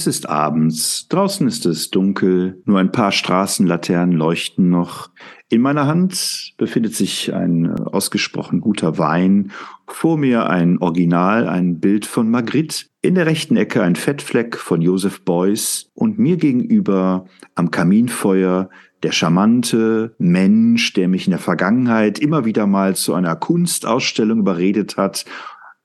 [0.00, 5.10] Es ist abends, draußen ist es dunkel, nur ein paar Straßenlaternen leuchten noch.
[5.50, 9.52] In meiner Hand befindet sich ein äh, ausgesprochen guter Wein,
[9.86, 14.80] vor mir ein Original, ein Bild von Magritte, in der rechten Ecke ein Fettfleck von
[14.80, 18.70] Joseph Beuys und mir gegenüber am Kaminfeuer
[19.02, 24.96] der charmante Mensch, der mich in der Vergangenheit immer wieder mal zu einer Kunstausstellung überredet
[24.96, 25.26] hat,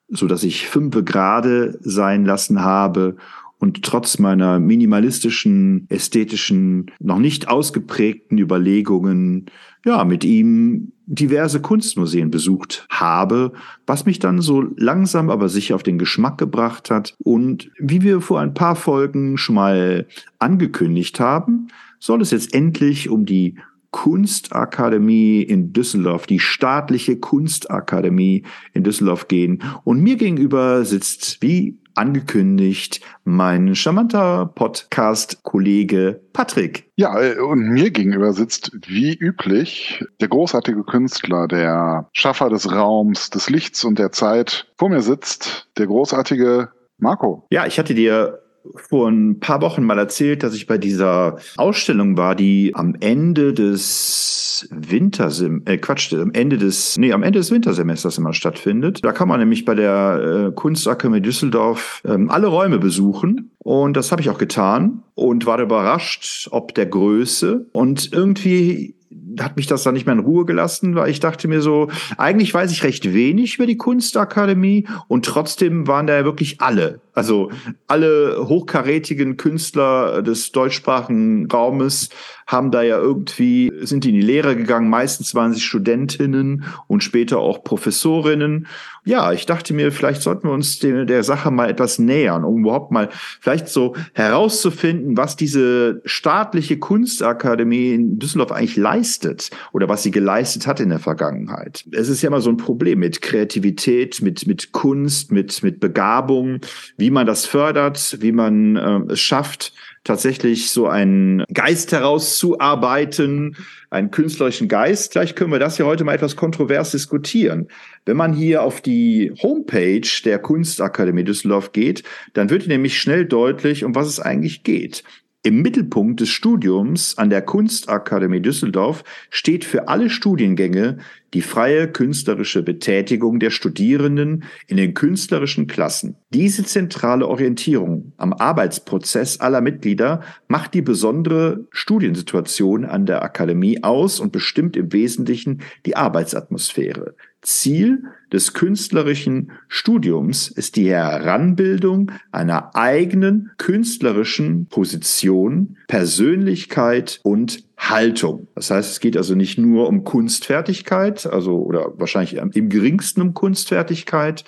[0.08, 3.18] so dass ich fünfe gerade sein lassen habe
[3.60, 9.46] und trotz meiner minimalistischen, ästhetischen, noch nicht ausgeprägten Überlegungen,
[9.86, 13.54] ja, mit ihm diverse Kunstmuseen besucht habe,
[13.86, 17.16] was mich dann so langsam aber sicher auf den Geschmack gebracht hat.
[17.20, 20.08] Und wie wir vor ein paar Folgen schon mal
[20.40, 21.68] angekündigt haben,
[22.00, 23.56] soll es jetzt endlich um die
[23.92, 29.64] Kunstakademie in Düsseldorf, die staatliche Kunstakademie in Düsseldorf gehen.
[29.86, 36.92] Und mir gegenüber sitzt, wie angekündigt, mein charmanter Podcast-Kollege Patrick.
[36.96, 43.30] Ja, äh, und mir gegenüber sitzt wie üblich der großartige Künstler, der Schaffer des Raums,
[43.30, 44.68] des Lichts und der Zeit.
[44.78, 47.46] Vor mir sitzt der großartige Marco.
[47.50, 48.45] Ja, ich hatte dir
[48.76, 53.54] vor ein paar Wochen mal erzählt, dass ich bei dieser Ausstellung war, die am Ende
[53.54, 59.04] des Wintersim äh Quatsch, am Ende des nee, am Ende des Wintersemesters immer stattfindet.
[59.04, 64.12] Da kann man nämlich bei der äh, Kunstakademie Düsseldorf ähm, alle Räume besuchen und das
[64.12, 68.96] habe ich auch getan und war überrascht, ob der Größe und irgendwie
[69.40, 72.54] hat mich das dann nicht mehr in Ruhe gelassen, weil ich dachte mir so, eigentlich
[72.54, 77.02] weiß ich recht wenig über die Kunstakademie und trotzdem waren da ja wirklich alle.
[77.16, 77.50] Also
[77.88, 82.10] alle hochkarätigen Künstler des deutschsprachigen Raumes
[82.48, 84.90] haben da ja irgendwie, sind in die Lehre gegangen.
[84.90, 88.68] Meistens waren sie Studentinnen und später auch Professorinnen.
[89.04, 92.62] Ja, ich dachte mir, vielleicht sollten wir uns der, der Sache mal etwas nähern, um
[92.62, 93.10] überhaupt mal
[93.40, 100.68] vielleicht so herauszufinden, was diese staatliche Kunstakademie in Düsseldorf eigentlich leistet oder was sie geleistet
[100.68, 101.86] hat in der Vergangenheit.
[101.92, 106.60] Es ist ja immer so ein Problem mit Kreativität, mit, mit Kunst, mit, mit Begabung,
[106.98, 109.74] wie man das fördert, wie man äh, es schafft,
[110.04, 113.58] tatsächlich so einen Geist herauszuarbeiten,
[113.90, 115.14] einen künstlerischen Geist.
[115.14, 117.68] Vielleicht können wir das ja heute mal etwas kontrovers diskutieren.
[118.06, 123.84] Wenn man hier auf die Homepage der Kunstakademie Düsseldorf geht, dann wird nämlich schnell deutlich,
[123.84, 125.04] um was es eigentlich geht.
[125.46, 130.98] Im Mittelpunkt des Studiums an der Kunstakademie Düsseldorf steht für alle Studiengänge
[131.36, 136.16] die freie künstlerische Betätigung der Studierenden in den künstlerischen Klassen.
[136.32, 144.20] Diese zentrale Orientierung am Arbeitsprozess aller Mitglieder macht die besondere Studiensituation an der Akademie aus
[144.20, 147.14] und bestimmt im Wesentlichen die Arbeitsatmosphäre.
[147.46, 158.48] Ziel des künstlerischen Studiums ist die Heranbildung einer eigenen künstlerischen Position, Persönlichkeit und Haltung.
[158.56, 163.34] Das heißt, es geht also nicht nur um Kunstfertigkeit, also oder wahrscheinlich im geringsten um
[163.34, 164.44] Kunstfertigkeit,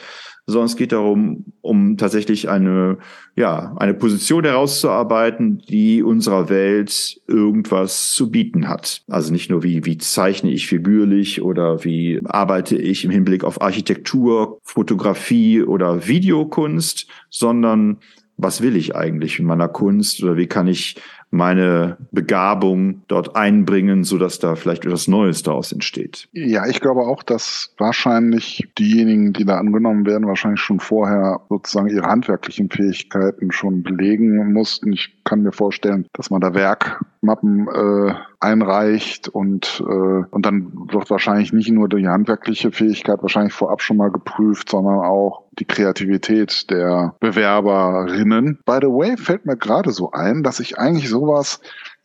[0.47, 2.97] sondern es geht darum, um tatsächlich eine,
[3.35, 9.03] ja, eine Position herauszuarbeiten, die unserer Welt irgendwas zu bieten hat.
[9.09, 13.62] Also nicht nur wie, wie zeichne ich figürlich oder wie arbeite ich im Hinblick auf
[13.62, 17.97] Architektur, Fotografie oder Videokunst, sondern
[18.38, 20.96] was will ich eigentlich in meiner Kunst oder wie kann ich
[21.29, 26.29] meine Begabung dort einbringen, so dass da vielleicht etwas Neues daraus entsteht.
[26.32, 31.90] Ja, ich glaube auch, dass wahrscheinlich diejenigen, die da angenommen werden, wahrscheinlich schon vorher sozusagen
[31.90, 34.94] ihre handwerklichen Fähigkeiten schon belegen mussten.
[34.94, 41.09] Ich kann mir vorstellen, dass man da Werkmappen äh, einreicht und, äh, und dann wird
[41.09, 46.70] wahrscheinlich nicht nur die handwerkliche Fähigkeit wahrscheinlich vorab schon mal geprüft, sondern auch die Kreativität
[46.70, 48.59] der Bewerberinnen.
[48.66, 51.59] By the way, fällt mir gerade so ein, dass ich eigentlich sowas,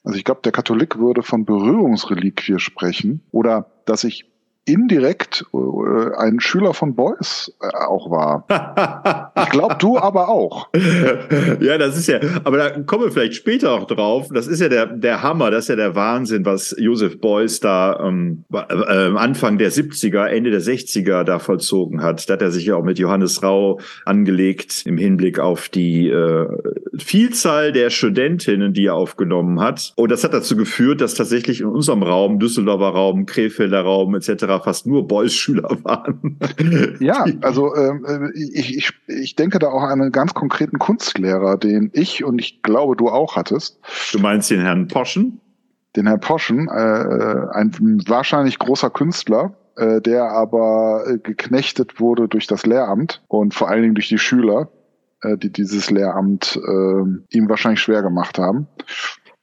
[0.05, 4.32] also ich glaube, der Katholik würde von Berührungsreliquie sprechen oder dass ich
[4.65, 8.47] indirekt äh, ein Schüler von Beuys äh, auch war.
[9.43, 10.69] ich glaube, du aber auch.
[11.61, 14.29] ja, das ist ja, aber da kommen wir vielleicht später auch drauf.
[14.33, 17.99] Das ist ja der, der Hammer, das ist ja der Wahnsinn, was Josef Beuys da
[18.05, 22.29] ähm, äh, Anfang der 70er, Ende der 60er da vollzogen hat.
[22.29, 26.47] Da hat er sich ja auch mit Johannes Rau angelegt im Hinblick auf die äh,
[26.99, 29.93] Vielzahl der Studentinnen, die er aufgenommen hat.
[29.97, 34.52] Und das hat dazu geführt, dass tatsächlich in unserem Raum, Düsseldorfer Raum, Krefelder Raum etc.,
[34.61, 36.39] fast nur Boys-Schüler waren.
[37.01, 41.91] Ja, also äh, ich, ich, ich denke da auch an einen ganz konkreten Kunstlehrer, den
[41.93, 43.79] ich und ich glaube, du auch hattest.
[44.13, 45.41] Du meinst den Herrn Poschen?
[45.97, 46.73] Den Herrn Poschen, äh,
[47.53, 53.69] ein wahrscheinlich großer Künstler, äh, der aber äh, geknechtet wurde durch das Lehramt und vor
[53.69, 54.69] allen Dingen durch die Schüler,
[55.23, 58.67] äh, die dieses Lehramt äh, ihm wahrscheinlich schwer gemacht haben.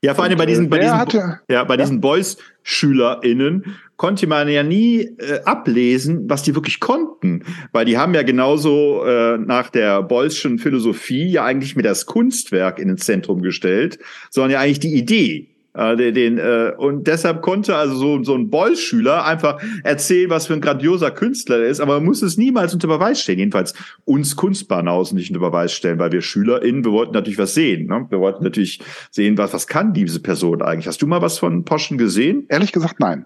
[0.02, 1.82] Ja, vor allem bei diesen, bei diesen, hatte, ja, bei ja?
[1.82, 7.44] diesen Boys-SchülerInnen konnte man ja nie äh, ablesen, was die wirklich konnten.
[7.74, 12.80] Weil die haben ja genauso äh, nach der Boyschen Philosophie ja eigentlich mir das Kunstwerk
[12.80, 14.00] in ins Zentrum gestellt,
[14.30, 15.50] sondern ja eigentlich die Idee.
[15.74, 20.48] Äh, den, den, äh, und deshalb konnte also so, so ein Boys-Schüler einfach erzählen, was
[20.48, 23.40] für ein grandioser Künstler er ist, aber man muss es niemals unter Beweis stellen.
[23.40, 23.74] Jedenfalls
[24.06, 27.88] uns Kunstbahnhausen nicht unter Beweis stellen, weil wir SchülerInnen, wir wollten natürlich was sehen.
[27.88, 28.07] Ne?
[28.10, 28.80] Wir wollten natürlich
[29.12, 30.88] sehen, was, was kann diese Person eigentlich.
[30.88, 32.46] Hast du mal was von Poschen gesehen?
[32.48, 33.25] Ehrlich gesagt, nein.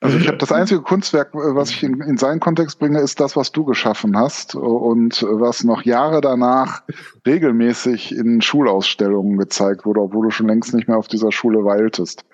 [0.00, 3.20] Also ich habe das einzige Kunstwerk, äh, was ich in, in, seinen Kontext bringe, ist
[3.20, 6.82] das, was du geschaffen hast und was noch Jahre danach
[7.26, 12.24] regelmäßig in Schulausstellungen gezeigt wurde, obwohl du schon längst nicht mehr auf dieser Schule weiltest.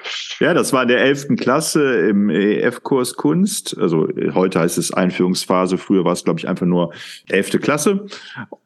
[0.40, 3.76] Ja, das war in der elften Klasse im EF-Kurs Kunst.
[3.78, 5.78] Also heute heißt es Einführungsphase.
[5.78, 6.92] Früher war es, glaube ich, einfach nur
[7.28, 8.06] elfte Klasse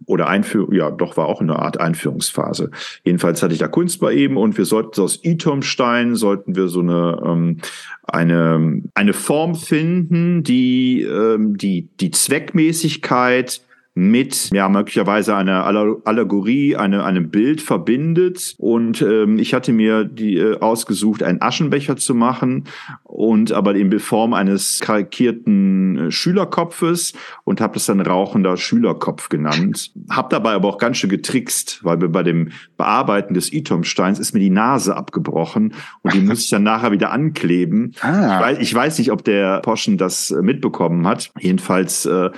[0.07, 0.73] oder Einführung.
[0.73, 2.71] Ja, doch war auch eine Art Einführungsphase.
[3.05, 6.81] Jedenfalls hatte ich da Kunst bei ihm und wir sollten aus Itomstein sollten wir so
[6.81, 7.61] eine ähm,
[8.07, 8.59] eine,
[8.95, 13.63] eine Form finden, die ähm, die, die Zweckmäßigkeit
[13.95, 18.55] mit ja möglicherweise einer Allegorie, eine, einem Bild verbindet.
[18.59, 22.65] Und ähm, ich hatte mir die äh, ausgesucht, einen Aschenbecher zu machen
[23.05, 27.13] und aber in Form eines karikierten äh, Schülerkopfes
[27.45, 29.93] und habe das dann rauchender Schülerkopf genannt.
[30.11, 34.35] Hab dabei aber auch ganz schön getrickst, weil wir bei dem Bearbeiten des Itomsteins ist
[34.35, 37.95] mir die Nase abgebrochen und die muss ich dann nachher wieder ankleben.
[38.01, 38.35] Ah.
[38.35, 41.31] Ich, weiß, ich weiß nicht, ob der Poschen das äh, mitbekommen hat.
[41.39, 42.31] Jedenfalls äh,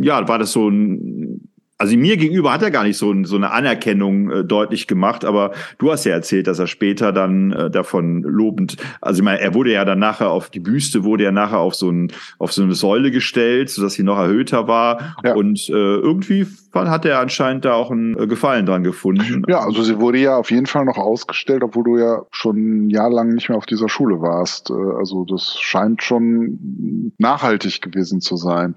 [0.00, 1.47] ja, war das so ein
[1.78, 5.52] also mir gegenüber hat er gar nicht so, so eine Anerkennung äh, deutlich gemacht, aber
[5.78, 9.54] du hast ja erzählt, dass er später dann äh, davon lobend, also ich meine, er
[9.54, 12.62] wurde ja dann nachher auf die Büste, wurde ja nachher auf so, ein, auf so
[12.62, 15.16] eine Säule gestellt, sodass sie noch erhöhter war.
[15.22, 15.34] Ja.
[15.34, 19.44] Und äh, irgendwie hat er anscheinend da auch einen äh, Gefallen dran gefunden.
[19.48, 22.90] Ja, also sie wurde ja auf jeden Fall noch ausgestellt, obwohl du ja schon ein
[22.90, 24.70] Jahr lang nicht mehr auf dieser Schule warst.
[24.70, 28.74] Äh, also das scheint schon nachhaltig gewesen zu sein.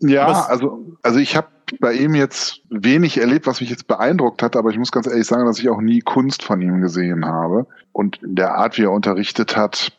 [0.00, 1.48] Ja, ja also, also ich habe
[1.80, 5.26] bei ihm jetzt wenig erlebt, was mich jetzt beeindruckt hat, aber ich muss ganz ehrlich
[5.26, 7.66] sagen, dass ich auch nie Kunst von ihm gesehen habe.
[7.92, 9.92] Und in der Art, wie er unterrichtet hat,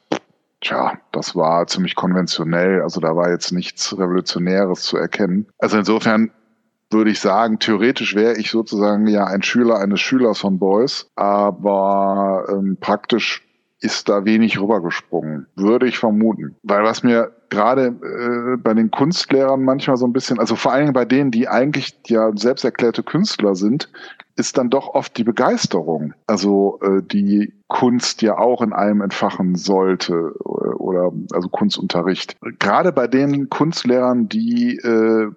[0.62, 2.82] tja, das war ziemlich konventionell.
[2.82, 5.48] Also da war jetzt nichts Revolutionäres zu erkennen.
[5.58, 6.32] Also insofern
[6.90, 12.46] würde ich sagen, theoretisch wäre ich sozusagen ja ein Schüler eines Schülers von Beuys, aber
[12.50, 13.47] ähm, praktisch
[13.80, 16.56] ist da wenig rübergesprungen, würde ich vermuten.
[16.64, 20.94] Weil was mir gerade äh, bei den Kunstlehrern manchmal so ein bisschen, also vor allem
[20.94, 23.90] bei denen, die eigentlich ja selbst erklärte Künstler sind,
[24.36, 29.56] ist dann doch oft die Begeisterung, also äh, die Kunst ja auch in einem entfachen
[29.56, 32.38] sollte oder also Kunstunterricht.
[32.60, 35.28] Gerade bei den Kunstlehrern, die äh,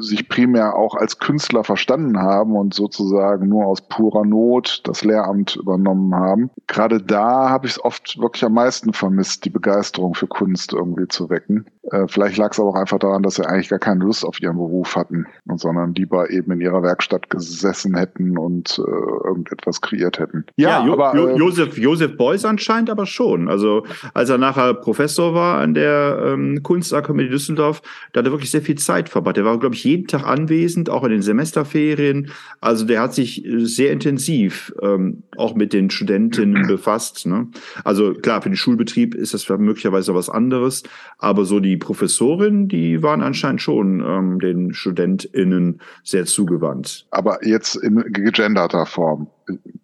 [0.00, 5.56] sich primär auch als Künstler verstanden haben und sozusagen nur aus purer Not das Lehramt
[5.56, 10.28] übernommen haben, gerade da habe ich es oft wirklich am meisten vermisst, die Begeisterung für
[10.28, 11.66] Kunst irgendwie zu wecken.
[11.90, 14.40] Äh, vielleicht lag es aber auch einfach daran, dass sie eigentlich gar keine Lust auf
[14.40, 15.26] ihren Beruf hatten,
[15.56, 20.46] sondern lieber eben in ihrer Werkstatt gesessen hätten und äh, irgendetwas kreiert hätten.
[20.56, 23.48] Ja, ja jo aber jo äh, Josef, Josef Beuys anscheinend aber schon.
[23.48, 28.50] Also als er nachher Professor war an der ähm, Kunstakademie Düsseldorf, da hat er wirklich
[28.50, 29.38] sehr viel Zeit verbracht.
[29.38, 32.30] Er war, glaube ich, jeden Tag anwesend, auch in den Semesterferien.
[32.60, 37.26] Also der hat sich sehr intensiv ähm, auch mit den Studentinnen befasst.
[37.26, 37.48] Ne?
[37.84, 40.82] Also klar, für den Schulbetrieb ist das möglicherweise was anderes,
[41.18, 47.06] aber so die Professorinnen, die waren anscheinend schon ähm, den StudentInnen sehr zugewandt.
[47.10, 49.28] Aber jetzt in gegenderter Form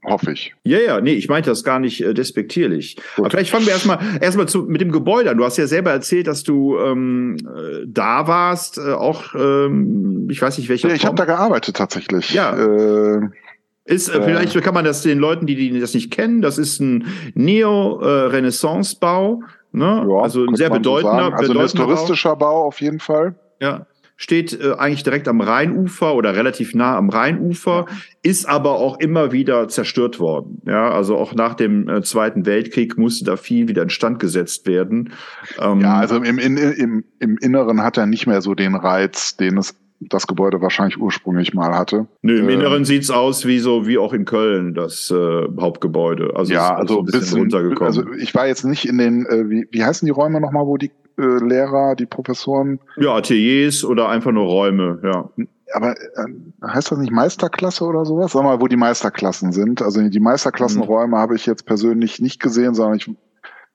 [0.05, 0.55] hoffe ich.
[0.65, 2.97] Ja, ja, nee, ich meinte das gar nicht äh, despektierlich.
[2.97, 3.05] Gut.
[3.19, 5.37] Aber vielleicht fangen wir erstmal erstmal zu mit dem Gebäude an.
[5.37, 10.41] Du hast ja selber erzählt, dass du ähm, äh, da warst, äh, auch ähm, ich
[10.41, 10.89] weiß nicht welcher.
[10.89, 12.33] Ja, ich habe da gearbeitet tatsächlich.
[12.33, 12.57] Ja.
[12.57, 13.29] Äh,
[13.85, 16.81] ist, äh, vielleicht kann man das den Leuten, die, die das nicht kennen, das ist
[16.81, 20.07] ein Neo-Renaissance-Bau Ne?
[20.09, 21.35] Ja, also ein sehr so bedeutender, sagen.
[21.35, 22.37] Also ein bedeutender Bau.
[22.37, 23.35] Bau auf jeden Fall.
[23.61, 23.87] Ja.
[24.23, 27.87] Steht äh, eigentlich direkt am Rheinufer oder relativ nah am Rheinufer,
[28.23, 30.61] ist aber auch immer wieder zerstört worden.
[30.67, 35.15] Ja, also auch nach dem äh, Zweiten Weltkrieg musste da viel wieder instand gesetzt werden.
[35.59, 39.39] Ähm, Ja, also im, in, im, im Inneren hat er nicht mehr so den Reiz,
[39.39, 42.07] den es das Gebäude wahrscheinlich ursprünglich mal hatte.
[42.21, 46.33] Nö, im äh, Inneren sieht's aus wie so wie auch in Köln das äh, Hauptgebäude.
[46.35, 47.87] Also ja, ist also ein bisschen, runtergekommen.
[47.87, 50.77] Also ich war jetzt nicht in den, äh, wie, wie heißen die Räume nochmal, wo
[50.77, 55.01] die äh, Lehrer, die Professoren, ja, Ateliers oder einfach nur Räume.
[55.03, 55.31] Ja,
[55.73, 58.33] aber äh, heißt das nicht Meisterklasse oder sowas?
[58.33, 59.83] Sag mal, wo die Meisterklassen sind.
[59.83, 63.11] Also die Meisterklassenräume habe ich jetzt persönlich nicht gesehen, sondern ich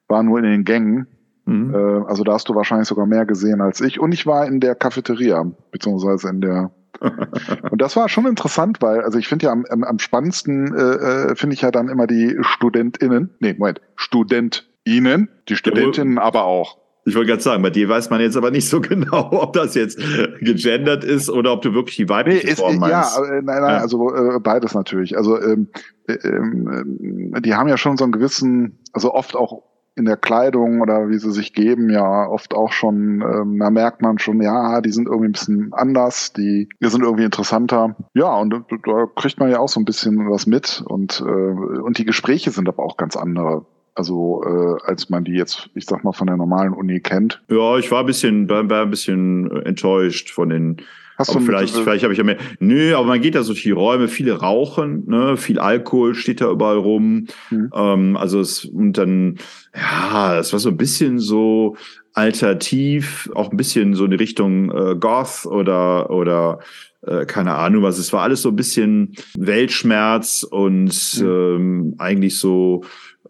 [0.07, 1.07] war nur in den Gängen.
[1.45, 1.73] mhm.
[1.73, 3.99] Äh, also da hast du wahrscheinlich sogar mehr gesehen als ich.
[3.99, 6.71] Und ich war in der Cafeteria, beziehungsweise in der
[7.71, 11.31] und das war schon interessant, weil, also ich finde ja am, am, am spannendsten, äh,
[11.31, 16.77] äh, finde ich ja dann immer die StudentInnen, nee, Moment, StudentInnen, die Studentinnen aber auch.
[17.07, 19.75] Ich wollte gerade sagen, bei dir weiß man jetzt aber nicht so genau, ob das
[19.75, 19.99] jetzt
[20.39, 23.17] gegendert ist oder ob du wirklich die Nee, weibliche ist, Form ja, meinst.
[23.19, 23.77] äh, nein, nein, Ja.
[23.77, 25.15] also äh, beides natürlich.
[25.17, 25.67] Also ähm,
[26.07, 29.63] äh, ähm, äh, die haben ja schon so einen gewissen, also oft auch
[29.97, 34.01] in der Kleidung oder wie sie sich geben, ja oft auch schon, ähm, da merkt
[34.01, 37.95] man schon, ja, die sind irgendwie ein bisschen anders, die, die sind irgendwie interessanter.
[38.13, 41.31] Ja, und da- da kriegt man ja auch so ein bisschen was mit und äh,
[41.31, 43.67] und die Gespräche sind aber auch ganz andere.
[43.95, 47.41] Also äh, als man die jetzt, ich sag mal, von der normalen Uni kennt.
[47.49, 50.77] Ja, ich war ein bisschen, war, war ein bisschen äh, enttäuscht von den.
[51.17, 52.37] Hast aber du vielleicht, äh, vielleicht habe ich ja mehr.
[52.59, 56.41] Nö, aber man geht da so durch die Räume, viele rauchen, ne, viel Alkohol steht
[56.41, 57.27] da überall rum.
[57.49, 57.69] Mhm.
[57.73, 59.37] Ähm, also es und dann,
[59.73, 61.77] ja, es war so ein bisschen so
[62.11, 66.59] alternativ, auch ein bisschen so in die Richtung äh, Goth oder oder
[67.05, 67.97] äh, keine Ahnung was.
[67.97, 71.25] Es war alles so ein bisschen Weltschmerz und Mhm.
[71.25, 72.83] ähm, eigentlich so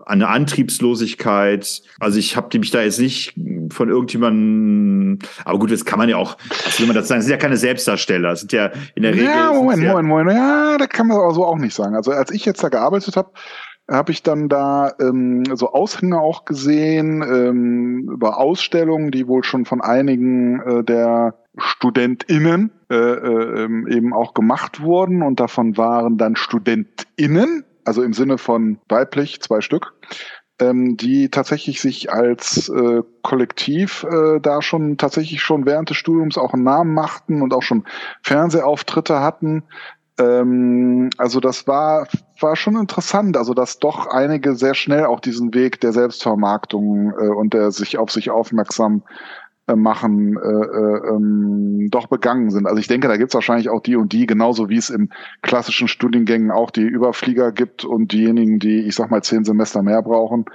[0.06, 1.82] eine Antriebslosigkeit.
[2.00, 3.34] Also ich habe mich da jetzt nicht
[3.72, 7.26] von irgendjemandem, aber gut, das kann man ja auch, was will man das sagen, das
[7.26, 9.26] sind ja keine Selbstdarsteller, das sind ja in der Regel.
[9.26, 10.38] Ja, Moment, ja, Moment, Moment.
[10.38, 11.96] Ja, da kann man aber so auch nicht sagen.
[11.96, 13.32] Also als ich jetzt da gearbeitet habe,
[13.90, 19.66] habe ich dann da ähm, so Aushänge auch gesehen ähm, über Ausstellungen, die wohl schon
[19.66, 26.18] von einigen äh, der StudentInnen äh, äh, ähm, eben auch gemacht wurden und davon waren
[26.18, 29.94] dann StudentInnen, also im Sinne von weiblich, zwei Stück,
[30.60, 36.38] ähm, die tatsächlich sich als äh, Kollektiv äh, da schon tatsächlich schon während des Studiums
[36.38, 37.84] auch einen Namen machten und auch schon
[38.24, 39.64] Fernsehauftritte hatten.
[40.18, 42.08] Ähm, also das war,
[42.40, 47.28] war schon interessant, also dass doch einige sehr schnell auch diesen Weg der Selbstvermarktung äh,
[47.28, 49.04] und der sich auf sich aufmerksam
[49.68, 52.68] äh, machen, äh, äh, ähm, doch begangen sind.
[52.68, 55.10] Also ich denke, da gibt es wahrscheinlich auch die und die, genauso wie es im
[55.42, 60.04] klassischen Studiengängen auch die Überflieger gibt und diejenigen, die, ich sag mal, zehn Semester mehr
[60.04, 60.46] brauchen,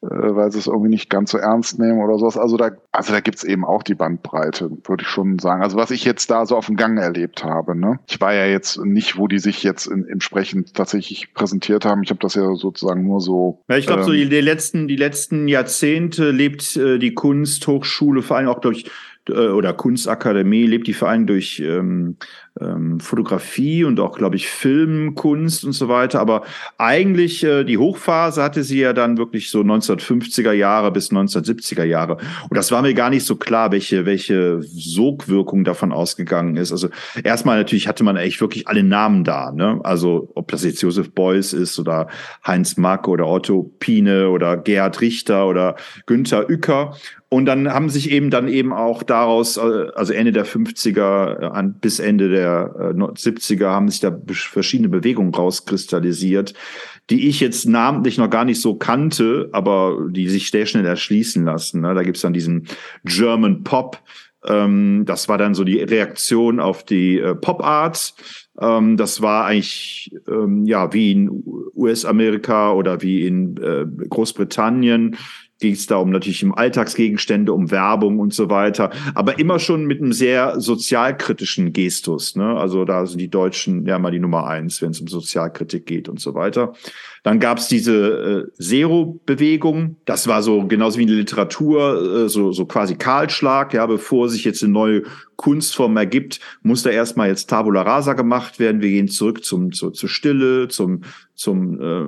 [0.00, 2.36] weil sie es irgendwie nicht ganz so ernst nehmen oder sowas.
[2.36, 5.62] Also da, also da gibt's eben auch die Bandbreite, würde ich schon sagen.
[5.62, 7.74] Also was ich jetzt da so auf dem Gang erlebt habe.
[7.74, 7.98] Ne?
[8.06, 12.02] Ich war ja jetzt nicht, wo die sich jetzt in, entsprechend tatsächlich präsentiert haben.
[12.02, 13.64] Ich habe das ja sozusagen nur so.
[13.68, 18.22] Ja, ich glaube, so ähm, die, die letzten, die letzten Jahrzehnte lebt äh, die Kunsthochschule,
[18.22, 18.84] vor allem auch durch
[19.28, 22.16] äh, oder Kunstakademie, lebt die vor allem durch ähm,
[22.60, 26.20] ähm, Fotografie und auch, glaube ich, Filmkunst und so weiter.
[26.20, 26.42] Aber
[26.78, 32.18] eigentlich äh, die Hochphase hatte sie ja dann wirklich so 1950er Jahre bis 1970er Jahre.
[32.48, 36.72] Und das war mir gar nicht so klar, welche, welche Sogwirkung davon ausgegangen ist.
[36.72, 36.88] Also
[37.22, 39.52] erstmal natürlich hatte man echt wirklich alle Namen da.
[39.52, 39.80] Ne?
[39.82, 42.08] Also ob das jetzt Josef Beuys ist oder
[42.46, 46.94] Heinz Mack oder Otto Pine oder Gerhard Richter oder Günther Uecker.
[47.28, 51.44] Und dann haben sich eben dann eben auch daraus, äh, also Ende der 50er äh,
[51.46, 56.54] an, bis Ende der äh, 70er haben sich da verschiedene Bewegungen rauskristallisiert,
[57.10, 61.44] die ich jetzt namentlich noch gar nicht so kannte, aber die sich sehr schnell erschließen
[61.44, 61.80] lassen.
[61.82, 61.94] Ne?
[61.94, 62.66] Da gibt's dann diesen
[63.04, 64.02] German Pop,
[64.46, 68.14] ähm, das war dann so die Reaktion auf die äh, Pop Art.
[68.60, 71.42] Ähm, das war eigentlich ähm, ja wie in
[71.74, 75.16] US-Amerika oder wie in äh, Großbritannien
[75.62, 80.02] es da um natürlich um Alltagsgegenstände, um Werbung und so weiter, aber immer schon mit
[80.02, 82.36] einem sehr sozialkritischen Gestus.
[82.36, 82.56] Ne?
[82.56, 86.08] Also da sind die Deutschen ja mal die Nummer eins, wenn es um Sozialkritik geht
[86.08, 86.74] und so weiter.
[87.22, 89.96] Dann gab es diese äh, Zero-Bewegung.
[90.04, 93.74] Das war so genauso wie in der Literatur, äh, so, so quasi Kahlschlag.
[93.74, 95.02] Ja, bevor sich jetzt eine neue
[95.34, 98.80] Kunstform ergibt, muss da erstmal jetzt Tabula Rasa gemacht werden.
[98.80, 101.00] Wir gehen zurück zum, zu, zur Stille, zum,
[101.36, 102.06] zum äh,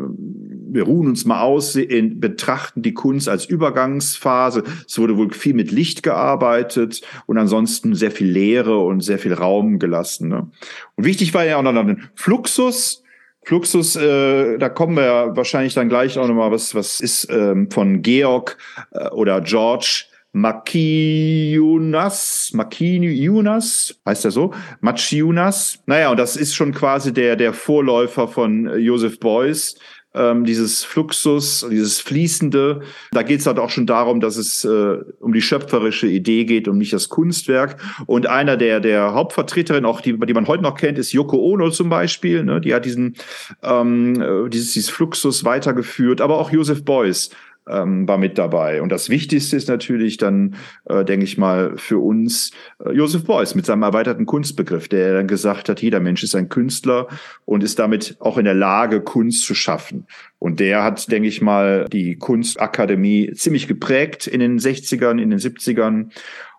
[0.71, 4.65] wir ruhen uns mal aus, in, betrachten die Kunst als Übergangsphase.
[4.87, 9.35] Es wurde wohl viel mit Licht gearbeitet und ansonsten sehr viel Leere und sehr viel
[9.35, 10.29] Raum gelassen.
[10.29, 10.51] Ne?
[10.97, 13.03] Und wichtig war ja auch noch ein Fluxus.
[13.43, 17.71] Fluxus, äh, da kommen wir ja wahrscheinlich dann gleich auch nochmal, was, was ist ähm,
[17.71, 18.59] von Georg
[18.91, 22.11] äh, oder George Makiunas,
[22.53, 24.53] Makiunas, heißt er so?
[24.81, 25.83] Machiunas.
[25.87, 29.77] Naja, und das ist schon quasi der, der Vorläufer von Joseph Beuys,
[30.15, 32.81] ähm, dieses Fluxus, dieses Fließende.
[33.13, 36.69] Da geht es halt auch schon darum, dass es äh, um die schöpferische Idee geht,
[36.69, 37.77] um nicht das Kunstwerk.
[38.07, 41.71] Und einer der, der Hauptvertreterinnen, auch die, die man heute noch kennt, ist Yoko Ono
[41.71, 42.45] zum Beispiel.
[42.45, 42.61] Ne?
[42.61, 43.17] Die hat diesen,
[43.63, 47.31] ähm, äh, dieses, dieses Fluxus weitergeführt, aber auch Joseph Beuys
[47.71, 48.83] ähm, war mit dabei.
[48.83, 50.57] Und das Wichtigste ist natürlich dann,
[50.87, 52.53] äh, denke ich mal, für uns
[52.85, 56.49] äh, Joseph Beuys mit seinem erweiterten Kunstbegriff, der dann gesagt hat, jeder Mensch ist ein
[56.49, 57.09] Künstler
[57.45, 60.07] und ist damit auch in der Lage, Kunst zu schaffen.
[60.39, 65.39] Und der hat, denke ich mal, die Kunstakademie ziemlich geprägt in den 60ern, in den
[65.39, 66.11] 70ern.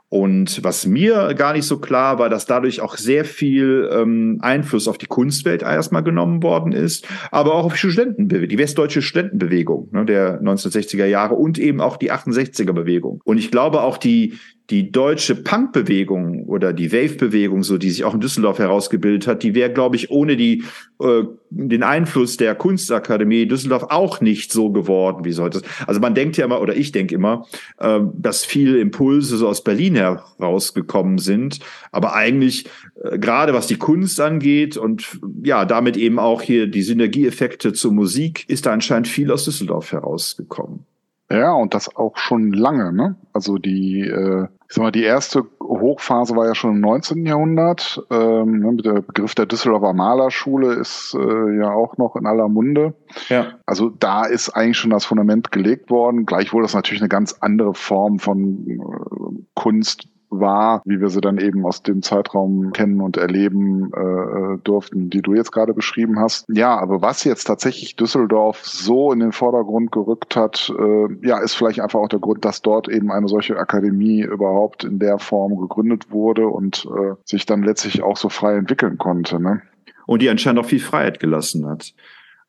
[0.09, 4.87] Und was mir gar nicht so klar war, dass dadurch auch sehr viel ähm, Einfluss
[4.87, 9.89] auf die Kunstwelt erstmal genommen worden ist, aber auch auf die Studentenbewegung, die westdeutsche Studentenbewegung
[9.91, 13.21] ne, der 1960er Jahre und eben auch die 68er Bewegung.
[13.23, 14.33] Und ich glaube auch die,
[14.69, 19.55] die deutsche Punk-Bewegung oder die Wave-Bewegung, so die sich auch in Düsseldorf herausgebildet hat, die
[19.55, 20.63] wäre, glaube ich, ohne die
[21.01, 25.65] äh, den Einfluss der Kunstakademie Düsseldorf auch nicht so geworden, wie es heute ist.
[25.87, 27.47] Also man denkt ja immer, oder ich denke immer,
[27.79, 31.59] äh, dass viele Impulse so aus Berlin herausgekommen sind,
[31.91, 32.67] aber eigentlich
[33.03, 37.91] äh, gerade was die Kunst angeht und ja, damit eben auch hier die Synergieeffekte zur
[37.91, 40.85] Musik, ist da anscheinend viel aus Düsseldorf herausgekommen.
[41.31, 43.15] Ja, und das auch schon lange, ne?
[43.33, 47.25] Also die, äh, ich sag mal, die erste Hochphase war ja schon im 19.
[47.25, 48.03] Jahrhundert.
[48.11, 52.93] Ähm, ne, der Begriff der Düsseldorfer Malerschule ist äh, ja auch noch in aller Munde.
[53.29, 53.53] Ja.
[53.65, 56.27] Also da ist eigentlich schon das Fundament gelegt worden.
[56.27, 61.37] Gleichwohl ist natürlich eine ganz andere Form von äh, Kunst war, wie wir sie dann
[61.37, 66.45] eben aus dem Zeitraum kennen und erleben äh, durften, die du jetzt gerade beschrieben hast.
[66.49, 71.55] Ja, aber was jetzt tatsächlich Düsseldorf so in den Vordergrund gerückt hat, äh, ja, ist
[71.55, 75.57] vielleicht einfach auch der Grund, dass dort eben eine solche Akademie überhaupt in der Form
[75.59, 79.39] gegründet wurde und äh, sich dann letztlich auch so frei entwickeln konnte.
[79.39, 79.61] Ne?
[80.05, 81.93] Und die anscheinend auch viel Freiheit gelassen hat.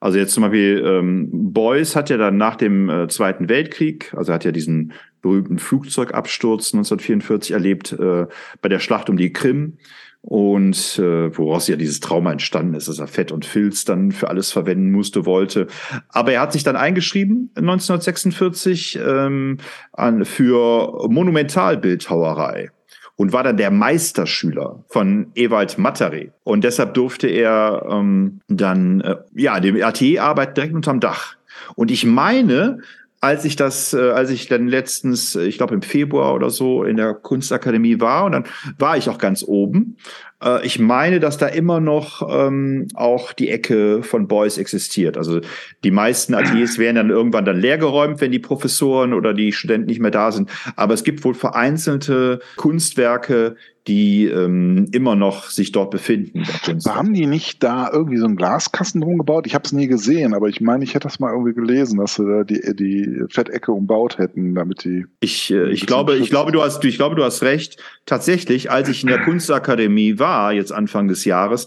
[0.00, 4.32] Also jetzt zum Beispiel ähm, Beuys hat ja dann nach dem äh, Zweiten Weltkrieg, also
[4.32, 8.26] hat ja diesen berühmten Flugzeugabsturz 1944 erlebt äh,
[8.62, 9.78] bei der Schlacht um die Krim
[10.22, 14.28] und äh, woraus ja dieses Trauma entstanden ist, dass er Fett und Filz dann für
[14.28, 15.66] alles verwenden musste, wollte.
[16.08, 19.58] Aber er hat sich dann eingeschrieben 1946 ähm,
[19.92, 22.70] an, für Monumentalbildhauerei
[23.16, 26.32] und war dann der Meisterschüler von Ewald Mattere.
[26.42, 31.36] Und deshalb durfte er ähm, dann äh, ja dem RTE arbeiten direkt unterm Dach.
[31.76, 32.80] Und ich meine,
[33.20, 36.96] als ich das, äh, als ich dann letztens, ich glaube im Februar oder so in
[36.96, 38.44] der Kunstakademie war und dann
[38.78, 39.96] war ich auch ganz oben.
[40.42, 45.16] Äh, ich meine, dass da immer noch ähm, auch die Ecke von Boys existiert.
[45.16, 45.40] Also
[45.84, 50.00] die meisten Ateliers werden dann irgendwann dann leergeräumt, wenn die Professoren oder die Studenten nicht
[50.00, 50.50] mehr da sind.
[50.76, 56.44] Aber es gibt wohl vereinzelte Kunstwerke, die ähm, immer noch sich dort befinden.
[56.86, 59.46] Haben die nicht da irgendwie so einen Glaskasten drum gebaut?
[59.46, 62.14] Ich habe es nie gesehen, aber ich meine, ich hätte das mal irgendwie gelesen, dass
[62.14, 65.06] sie da die, die Fettecke umbaut hätten, damit die.
[65.20, 67.82] Ich, äh, ich glaube, ich glaube, du hast, ich glaube, du hast recht.
[68.06, 71.66] Tatsächlich, als ich in der Kunstakademie war, jetzt Anfang des Jahres,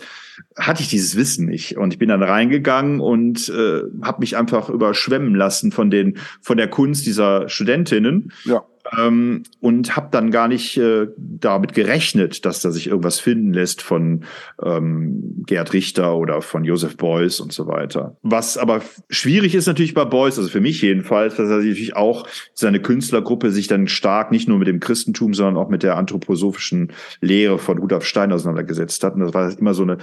[0.58, 4.70] hatte ich dieses Wissen nicht und ich bin dann reingegangen und äh, habe mich einfach
[4.70, 8.32] überschwemmen lassen von den von der Kunst dieser Studentinnen.
[8.46, 8.64] Ja
[8.98, 13.82] ähm, und habe dann gar nicht äh, damit gerechnet, dass da sich irgendwas finden lässt
[13.82, 14.26] von
[14.64, 18.18] ähm, Gerd Richter oder von Joseph Beuys und so weiter.
[18.22, 22.28] Was aber schwierig ist natürlich bei Beuys, also für mich jedenfalls, dass er natürlich auch
[22.54, 26.92] seine Künstlergruppe sich dann stark nicht nur mit dem Christentum, sondern auch mit der anthroposophischen
[27.22, 29.16] Lehre von Rudolf Stein auseinandergesetzt hat.
[29.16, 29.98] Und das war immer so eine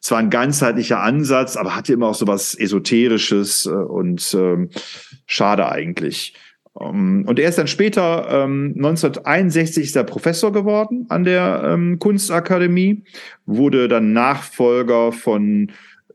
[0.00, 4.70] zwar ein ganzheitlicher Ansatz, aber hatte immer auch so was Esoterisches äh, und ähm,
[5.26, 6.34] schade eigentlich.
[6.80, 11.98] Ähm, und er ist dann später, ähm, 1961 ist er Professor geworden an der ähm,
[11.98, 13.04] Kunstakademie,
[13.46, 15.70] wurde dann Nachfolger von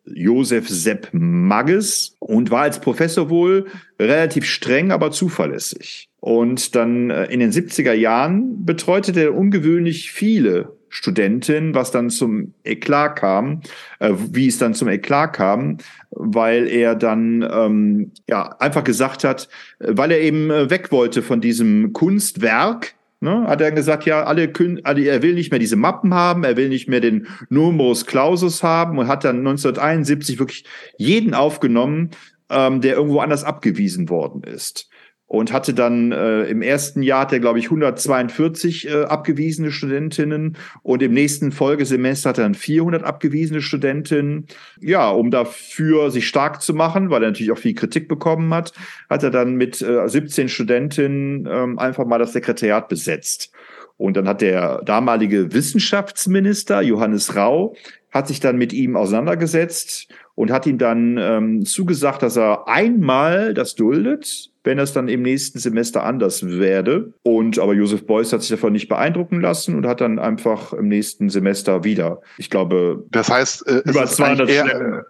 [0.06, 3.66] Josef Sepp Magges und war als Professor wohl
[4.00, 6.10] relativ streng, aber zuverlässig.
[6.20, 12.56] Und dann äh, in den 70er Jahren betreute er ungewöhnlich viele Studentin, was dann zum
[12.64, 13.62] Eklat kam,
[14.00, 15.78] äh, wie es dann zum Eklat kam,
[16.10, 21.22] weil er dann ähm, ja einfach gesagt hat, äh, weil er eben äh, weg wollte
[21.22, 25.76] von diesem Kunstwerk, Ne, hat er gesagt, ja, alle, alle, er will nicht mehr diese
[25.76, 30.66] Mappen haben, er will nicht mehr den Numerus Clausus haben und hat dann 1971 wirklich
[31.00, 32.12] jeden aufgenommen,
[32.52, 34.88] ähm, der irgendwo anders abgewiesen worden ist.
[35.28, 40.58] Und hatte dann äh, im ersten Jahr hat er glaube ich 142 äh, abgewiesene Studentinnen
[40.84, 44.48] und im nächsten Folgesemester hat er dann 400 abgewiesene Studentinnen.
[44.80, 48.74] Ja, um dafür sich stark zu machen, weil er natürlich auch viel Kritik bekommen hat,
[49.10, 53.52] hat er dann mit äh, 17 Studentinnen ähm, einfach mal das Sekretariat besetzt.
[53.98, 57.76] Und dann hat der damalige Wissenschaftsminister Johannes Rau
[58.12, 60.08] hat sich dann mit ihm auseinandergesetzt
[60.38, 65.24] und hat ihm dann ähm, zugesagt, dass er einmal das duldet, wenn es dann im
[65.24, 67.12] nächsten Semester anders werde.
[67.24, 70.90] Und aber Josef Beuys hat sich davon nicht beeindrucken lassen und hat dann einfach im
[70.90, 75.02] nächsten Semester wieder, ich glaube, das heißt, äh, über 200 Stellen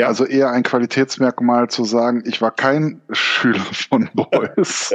[0.00, 0.08] ja.
[0.08, 4.92] Also eher ein Qualitätsmerkmal zu sagen, ich war kein Schüler von Beuys.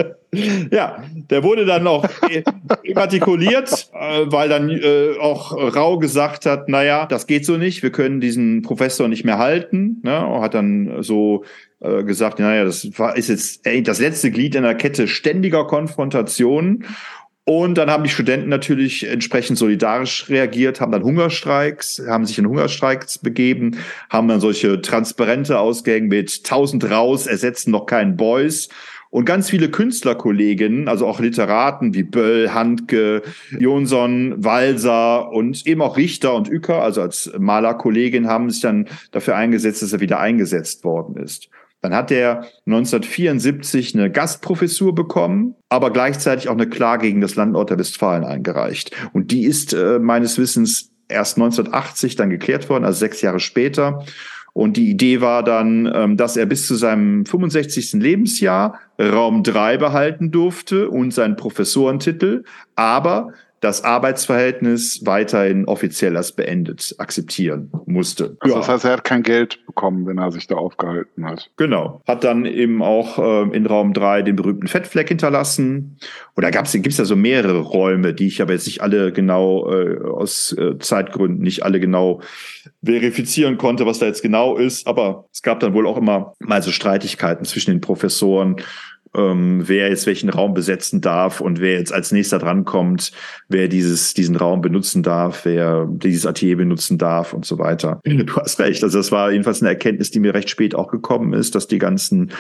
[0.72, 2.06] ja, der wurde dann auch
[2.84, 7.91] immatrikuliert, äh, weil dann äh, auch Rau gesagt hat, naja, das geht so nicht, wir
[7.91, 10.02] können diesen Professor nicht mehr halten.
[10.04, 10.26] Ne?
[10.26, 11.44] Und hat dann so
[11.80, 15.68] äh, gesagt, naja, das war, ist jetzt ey, das letzte Glied in der Kette ständiger
[15.68, 16.86] Konfrontationen.
[17.47, 22.47] Und dann haben die Studenten natürlich entsprechend solidarisch reagiert, haben dann Hungerstreiks, haben sich in
[22.47, 23.77] Hungerstreiks begeben,
[24.10, 28.69] haben dann solche Transparente ausgehängt mit 1000 raus, ersetzen noch keinen Boys.
[29.12, 33.21] Und ganz viele Künstlerkolleginnen, also auch Literaten wie Böll, Handke,
[33.58, 39.36] Jonsson, Walser und eben auch Richter und Uecker, also als Malerkollegin, haben sich dann dafür
[39.36, 41.49] eingesetzt, dass er wieder eingesetzt worden ist.
[41.86, 47.52] Dann hat er 1974 eine Gastprofessur bekommen, aber gleichzeitig auch eine Klage gegen das Land
[47.52, 48.89] Nordrhein-Westfalen eingereicht.
[49.13, 54.04] Und die ist äh, meines Wissens erst 1980 dann geklärt worden, also sechs Jahre später.
[54.54, 57.93] Und die Idee war dann, ähm, dass er bis zu seinem 65.
[58.02, 62.45] Lebensjahr Raum 3 behalten durfte und seinen Professorentitel,
[62.76, 63.34] aber
[63.65, 68.38] das Arbeitsverhältnis weiterhin offiziell als beendet akzeptieren musste.
[68.39, 71.49] Also das heißt, er hat kein Geld bekommen, wenn er sich da aufgehalten hat.
[71.58, 71.99] Genau.
[72.08, 75.97] Hat dann eben auch äh, in Raum 3 den berühmten Fettfleck hinterlassen.
[76.38, 79.67] Oder gab es gibt's da so mehrere Räume, die ich aber jetzt nicht alle genau
[79.71, 82.21] äh, aus äh, Zeitgründen nicht alle genau
[82.84, 84.86] verifizieren konnte, was da jetzt genau ist.
[84.86, 88.58] Aber es gab dann wohl auch immer mal so Streitigkeiten zwischen den Professoren
[89.15, 93.12] ähm, wer jetzt welchen Raum besetzen darf und wer jetzt als nächster drankommt,
[93.47, 98.01] wer dieses, diesen Raum benutzen darf, wer dieses Atelier benutzen darf und so weiter.
[98.25, 98.84] Du hast recht.
[98.84, 101.78] Also das war jedenfalls eine Erkenntnis, die mir recht spät auch gekommen ist, dass die
[101.78, 102.32] ganzen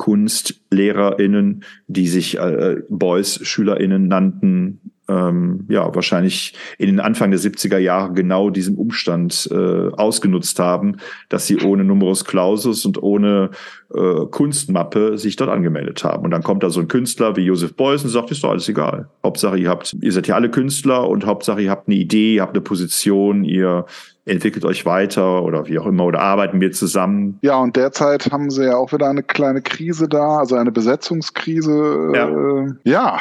[0.00, 7.76] KunstlehrerInnen, die sich äh, Boys SchülerInnen nannten, ähm, ja, wahrscheinlich in den Anfang der 70er
[7.76, 10.96] Jahre genau diesen Umstand äh, ausgenutzt haben,
[11.28, 13.50] dass sie ohne Numerus Clausus und ohne
[13.92, 16.24] äh, Kunstmappe sich dort angemeldet haben.
[16.24, 18.70] Und dann kommt da so ein Künstler wie Josef Beuys und sagt, ist doch alles
[18.70, 19.10] egal.
[19.22, 22.42] Hauptsache, ihr habt, ihr seid ja alle Künstler und Hauptsache, ihr habt eine Idee, ihr
[22.42, 23.84] habt eine Position, ihr
[24.30, 27.38] entwickelt euch weiter oder wie auch immer oder arbeiten wir zusammen.
[27.42, 32.12] Ja, und derzeit haben sie ja auch wieder eine kleine Krise da, also eine Besetzungskrise.
[32.14, 33.18] Ja, äh, ja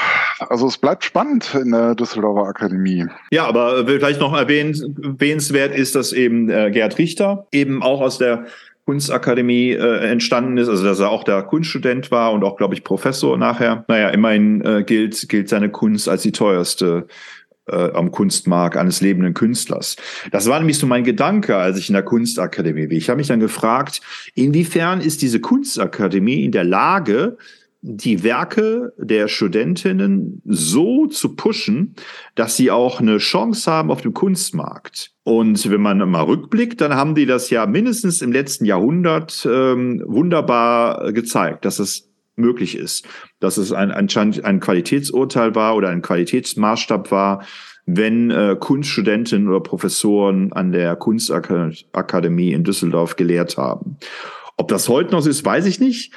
[0.48, 3.06] also es bleibt spannend in der Düsseldorfer Akademie.
[3.32, 8.46] Ja, aber vielleicht noch erwähnenswert ist, dass eben äh, Gerd Richter eben auch aus der
[8.90, 12.84] Kunstakademie äh, entstanden ist, also dass er auch der Kunststudent war und auch, glaube ich,
[12.84, 13.86] Professor nachher.
[13.88, 17.06] Naja, immerhin äh, gilt, gilt seine Kunst als die teuerste
[17.72, 19.96] äh, am Kunstmarkt eines lebenden Künstlers.
[20.32, 22.92] Das war nämlich so mein Gedanke, als ich in der Kunstakademie war.
[22.92, 24.02] Ich habe mich dann gefragt,
[24.36, 27.38] inwiefern ist diese Kunstakademie in der Lage,
[27.82, 31.96] die Werke der Studentinnen so zu pushen,
[32.36, 35.12] dass sie auch eine Chance haben auf dem Kunstmarkt.
[35.24, 40.04] Und wenn man mal rückblickt, dann haben die das ja mindestens im letzten Jahrhundert ähm,
[40.06, 42.09] wunderbar gezeigt, dass es
[42.40, 43.08] möglich ist,
[43.40, 47.46] dass es ein, anscheinend ein Qualitätsurteil war oder ein Qualitätsmaßstab war,
[47.86, 53.98] wenn äh, Kunststudentinnen oder Professoren an der Kunstakademie in Düsseldorf gelehrt haben.
[54.58, 56.14] Ob das heute noch so ist, weiß ich nicht.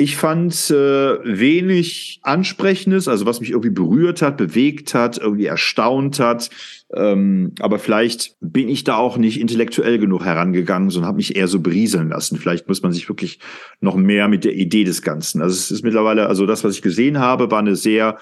[0.00, 6.20] Ich fand äh, wenig Ansprechendes, also was mich irgendwie berührt hat, bewegt hat, irgendwie erstaunt
[6.20, 6.50] hat.
[6.94, 11.48] Ähm, aber vielleicht bin ich da auch nicht intellektuell genug herangegangen, sondern habe mich eher
[11.48, 12.38] so berieseln lassen.
[12.38, 13.40] Vielleicht muss man sich wirklich
[13.80, 15.42] noch mehr mit der Idee des Ganzen.
[15.42, 18.18] Also es ist mittlerweile, also das, was ich gesehen habe, war eine sehr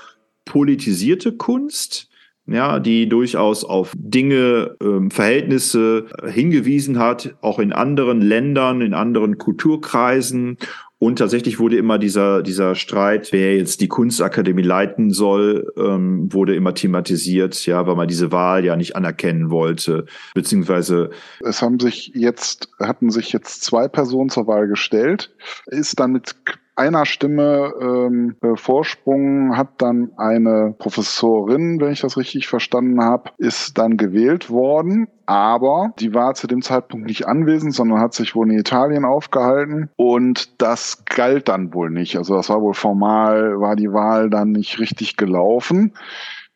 [0.46, 2.08] politisierte Kunst
[2.48, 9.36] ja, die durchaus auf Dinge, ähm, Verhältnisse hingewiesen hat, auch in anderen Ländern, in anderen
[9.36, 10.56] Kulturkreisen
[10.98, 16.54] und tatsächlich wurde immer dieser, dieser Streit, wer jetzt die Kunstakademie leiten soll, ähm, wurde
[16.54, 21.10] immer thematisiert, ja, weil man diese Wahl ja nicht anerkennen wollte, beziehungsweise.
[21.40, 25.34] Es haben sich jetzt, hatten sich jetzt zwei Personen zur Wahl gestellt,
[25.66, 26.34] ist dann mit
[26.76, 33.30] einer Stimme ähm, äh, Vorsprung hat dann eine Professorin, wenn ich das richtig verstanden habe,
[33.38, 35.08] ist dann gewählt worden.
[35.24, 39.90] Aber die war zu dem Zeitpunkt nicht anwesend, sondern hat sich wohl in Italien aufgehalten.
[39.96, 42.16] Und das galt dann wohl nicht.
[42.16, 45.94] Also das war wohl formal, war die Wahl dann nicht richtig gelaufen.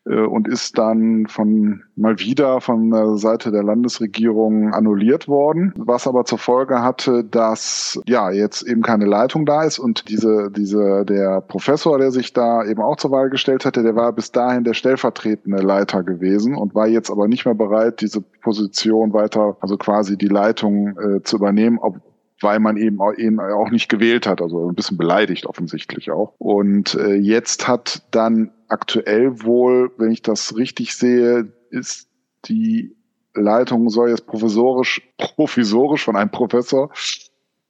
[0.06, 6.06] Äh, und ist dann von mal wieder von der Seite der Landesregierung annulliert worden, was
[6.06, 11.04] aber zur Folge hatte, dass ja jetzt eben keine Leitung da ist und diese diese
[11.04, 14.64] der Professor, der sich da eben auch zur Wahl gestellt hatte, der war bis dahin
[14.64, 19.76] der stellvertretende Leiter gewesen und war jetzt aber nicht mehr bereit, diese Position weiter, also
[19.76, 21.96] quasi die Leitung äh, zu übernehmen, ob,
[22.40, 26.32] weil man eben auch, nicht gewählt hat, also ein bisschen beleidigt offensichtlich auch.
[26.38, 32.09] Und äh, jetzt hat dann aktuell wohl, wenn ich das richtig sehe, ist
[32.46, 32.96] die
[33.35, 36.90] Leitung soll jetzt professorisch, provisorisch von einem Professor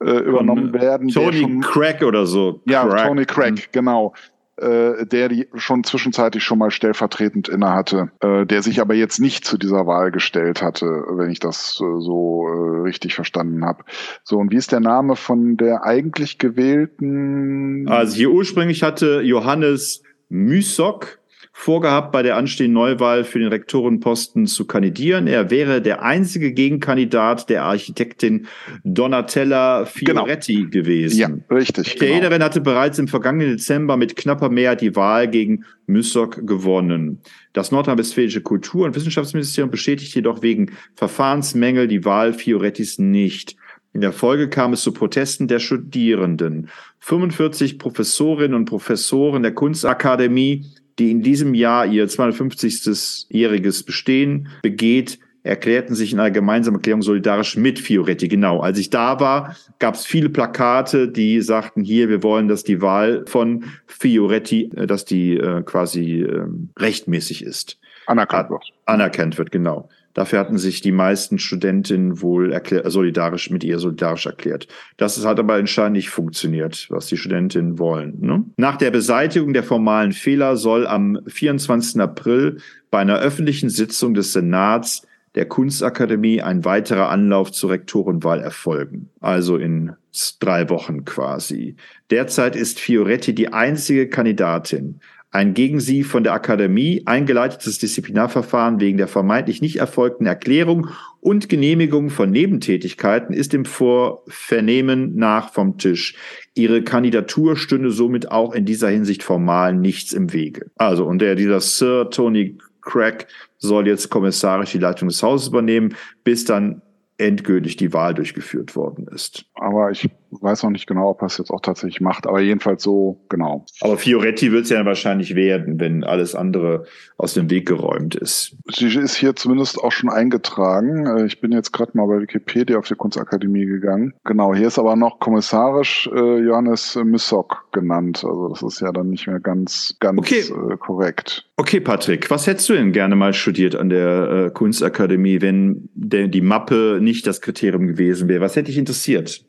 [0.03, 1.09] äh, übernommen werden.
[1.09, 2.61] Tony schon, Craig oder so.
[2.65, 3.07] Ja, Craig.
[3.07, 3.71] Tony Craig, mhm.
[3.71, 4.13] genau.
[4.57, 9.43] Äh, der die schon zwischenzeitlich schon mal stellvertretend innehatte, äh, der sich aber jetzt nicht
[9.43, 13.85] zu dieser Wahl gestellt hatte, wenn ich das äh, so äh, richtig verstanden habe.
[14.23, 17.87] So, und wie ist der Name von der eigentlich gewählten?
[17.87, 21.19] Also hier ursprünglich hatte Johannes Mysok
[21.53, 25.27] vorgehabt, bei der anstehenden Neuwahl für den Rektorenposten zu kandidieren.
[25.27, 28.47] Er wäre der einzige Gegenkandidat der Architektin
[28.83, 30.69] Donatella Fioretti genau.
[30.69, 31.19] gewesen.
[31.19, 31.89] Ja, richtig.
[31.89, 32.45] Die Italienerin genau.
[32.45, 37.19] hatte bereits im vergangenen Dezember mit knapper Mehrheit die Wahl gegen Mysok gewonnen.
[37.53, 43.57] Das nordrhein-westfälische Kultur- und Wissenschaftsministerium bestätigt jedoch wegen Verfahrensmängel die Wahl Fiorettis nicht.
[43.93, 46.69] In der Folge kam es zu Protesten der Studierenden.
[46.99, 50.65] 45 Professorinnen und Professoren der Kunstakademie,
[50.97, 57.57] die in diesem Jahr ihr 250-jähriges Bestehen begeht, erklärten sich in einer gemeinsamen Erklärung solidarisch
[57.57, 58.27] mit Fioretti.
[58.27, 58.59] Genau.
[58.59, 62.81] Als ich da war, gab es viele Plakate, die sagten hier, wir wollen, dass die
[62.81, 66.45] Wahl von Fioretti, äh, dass die äh, quasi äh,
[66.77, 67.79] rechtmäßig ist.
[68.05, 68.63] Anerkannt wird.
[68.85, 69.89] Anerkannt wird, genau.
[70.13, 74.67] Dafür hatten sich die meisten Studentinnen wohl erklär, solidarisch mit ihr solidarisch erklärt.
[74.97, 78.17] Das hat aber entscheidend nicht funktioniert, was die Studentinnen wollen.
[78.19, 78.43] Ne?
[78.57, 82.01] Nach der Beseitigung der formalen Fehler soll am 24.
[82.01, 82.57] April
[82.89, 89.09] bei einer öffentlichen Sitzung des Senats der Kunstakademie ein weiterer Anlauf zur Rektorenwahl erfolgen.
[89.21, 89.93] Also in
[90.39, 91.75] drei Wochen quasi.
[92.09, 94.99] Derzeit ist Fioretti die einzige Kandidatin.
[95.33, 100.89] Ein gegen sie von der Akademie eingeleitetes Disziplinarverfahren wegen der vermeintlich nicht erfolgten Erklärung
[101.21, 106.15] und Genehmigung von Nebentätigkeiten ist im Vorvernehmen nach vom Tisch.
[106.53, 110.69] Ihre Kandidatur stünde somit auch in dieser Hinsicht formal nichts im Wege.
[110.75, 115.95] Also, und der, dieser Sir Tony Craig soll jetzt kommissarisch die Leitung des Hauses übernehmen,
[116.25, 116.81] bis dann
[117.17, 119.45] endgültig die Wahl durchgeführt worden ist.
[119.53, 122.83] Aber ich weiß noch nicht genau, ob er es jetzt auch tatsächlich macht, aber jedenfalls
[122.83, 123.65] so genau.
[123.81, 126.85] Aber Fioretti wird es ja wahrscheinlich werden, wenn alles andere
[127.17, 128.55] aus dem Weg geräumt ist.
[128.73, 131.05] Sie ist hier zumindest auch schon eingetragen.
[131.05, 134.13] Äh, ich bin jetzt gerade mal bei Wikipedia auf die Kunstakademie gegangen.
[134.23, 138.23] Genau, hier ist aber noch kommissarisch äh, Johannes Missok genannt.
[138.23, 140.39] Also das ist ja dann nicht mehr ganz, ganz okay.
[140.39, 141.45] äh, korrekt.
[141.57, 146.27] Okay, Patrick, was hättest du denn gerne mal studiert an der äh, Kunstakademie, wenn der,
[146.27, 148.41] die Mappe nicht das Kriterium gewesen wäre?
[148.41, 149.45] Was hätte dich interessiert?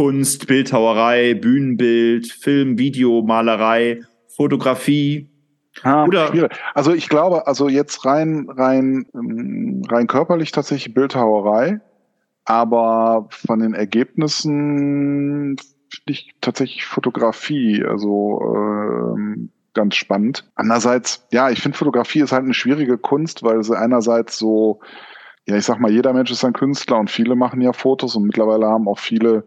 [0.00, 4.00] Baukunst, Bildhauerei, Bühnenbild, Film, Video, Malerei,
[4.34, 5.28] Fotografie.
[5.82, 6.52] Ah, Oder schwierig.
[6.72, 11.82] also ich glaube, also jetzt rein rein ähm, rein körperlich tatsächlich Bildhauerei,
[12.46, 15.56] aber von den Ergebnissen
[15.90, 20.50] finde ich tatsächlich Fotografie, also ähm, ganz spannend.
[20.54, 24.80] Andererseits, ja, ich finde Fotografie ist halt eine schwierige Kunst, weil sie einerseits so
[25.46, 28.24] ja, ich sag mal, jeder Mensch ist ein Künstler und viele machen ja Fotos und
[28.24, 29.44] mittlerweile haben auch viele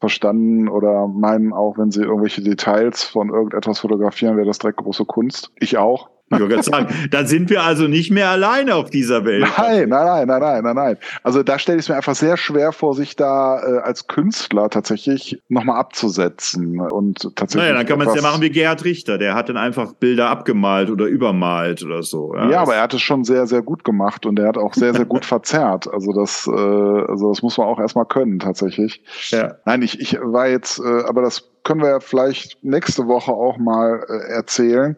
[0.00, 5.04] verstanden oder meinen auch, wenn sie irgendwelche Details von irgendetwas fotografieren, wäre das direkt große
[5.04, 5.50] Kunst.
[5.56, 6.13] Ich auch.
[6.30, 9.46] Ich wollte sagen, dann sind wir also nicht mehr alleine auf dieser Welt.
[9.58, 10.96] Nein, nein, nein, nein, nein, nein.
[11.22, 14.70] Also da stelle ich es mir einfach sehr schwer vor, sich da äh, als Künstler
[14.70, 17.68] tatsächlich nochmal abzusetzen und tatsächlich.
[17.68, 19.18] Naja, dann kann man es ja machen wie Gerhard Richter.
[19.18, 22.34] Der hat dann einfach Bilder abgemalt oder übermalt oder so.
[22.34, 24.72] Ja, ja aber er hat es schon sehr, sehr gut gemacht und er hat auch
[24.72, 25.92] sehr, sehr gut verzerrt.
[25.92, 29.02] Also das, äh, also das muss man auch erstmal können tatsächlich.
[29.28, 29.56] Ja.
[29.66, 33.58] Nein, ich, ich war jetzt, äh, aber das können wir ja vielleicht nächste Woche auch
[33.58, 34.96] mal äh, erzählen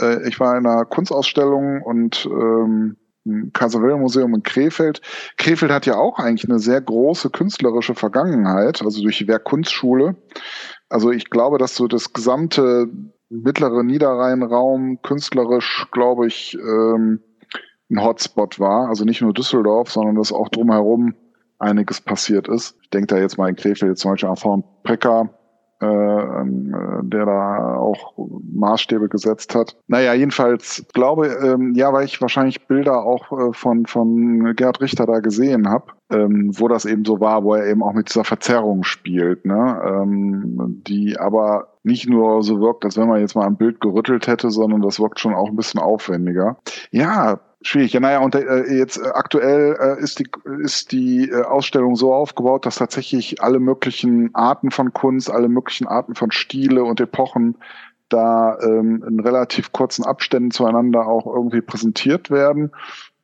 [0.00, 5.00] äh, ich war in einer Kunstausstellung und ähm, im Kaiser-Wilhelm-Museum in Krefeld.
[5.36, 10.16] Krefeld hat ja auch eigentlich eine sehr große künstlerische Vergangenheit, also durch die Werkkunstschule.
[10.88, 12.88] Also ich glaube, dass so das gesamte
[13.28, 17.20] mittlere Niederrheinraum künstlerisch, glaube ich, ähm,
[17.90, 18.88] ein Hotspot war.
[18.88, 21.14] Also nicht nur Düsseldorf, sondern dass auch drumherum
[21.58, 22.76] einiges passiert ist.
[22.82, 25.30] Ich denke da jetzt mal in Krefeld zum Beispiel an Von Precker,
[25.80, 28.14] äh, ähm, der da auch
[28.52, 29.76] Maßstäbe gesetzt hat.
[29.88, 35.06] Naja, jedenfalls glaube, ähm, ja, weil ich wahrscheinlich Bilder auch äh, von, von Gerd Richter
[35.06, 38.24] da gesehen habe, ähm, wo das eben so war, wo er eben auch mit dieser
[38.24, 39.80] Verzerrung spielt, ne?
[39.84, 44.26] ähm, die aber nicht nur so wirkt, als wenn man jetzt mal ein Bild gerüttelt
[44.26, 46.56] hätte, sondern das wirkt schon auch ein bisschen aufwendiger.
[46.90, 47.92] Ja, schwierig.
[47.92, 50.28] Ja, naja, und äh, jetzt äh, aktuell äh, ist die,
[50.62, 55.86] ist die äh, Ausstellung so aufgebaut, dass tatsächlich alle möglichen Arten von Kunst, alle möglichen
[55.86, 57.56] Arten von Stile und Epochen
[58.08, 62.70] da ähm, in relativ kurzen Abständen zueinander auch irgendwie präsentiert werden.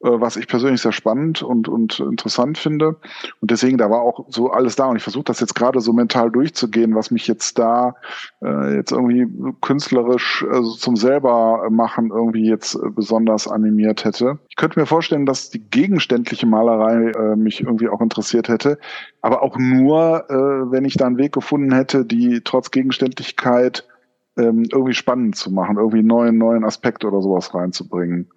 [0.02, 2.96] Äh, was ich persönlich sehr spannend und, und interessant finde.
[3.40, 4.86] Und deswegen, da war auch so alles da.
[4.86, 7.94] Und ich versuche das jetzt gerade so mental durchzugehen, was mich jetzt da
[8.42, 9.26] äh, jetzt irgendwie
[9.60, 14.38] künstlerisch also zum selber machen irgendwie jetzt besonders animiert hätte.
[14.48, 18.78] Ich könnte mir vorstellen, dass die gegenständliche Malerei äh, mich irgendwie auch interessiert hätte.
[19.20, 23.86] Aber auch nur, äh, wenn ich da einen Weg gefunden hätte, die trotz Gegenständlichkeit
[24.36, 28.28] ähm, irgendwie spannend zu machen, irgendwie einen neuen, neuen Aspekt oder sowas reinzubringen.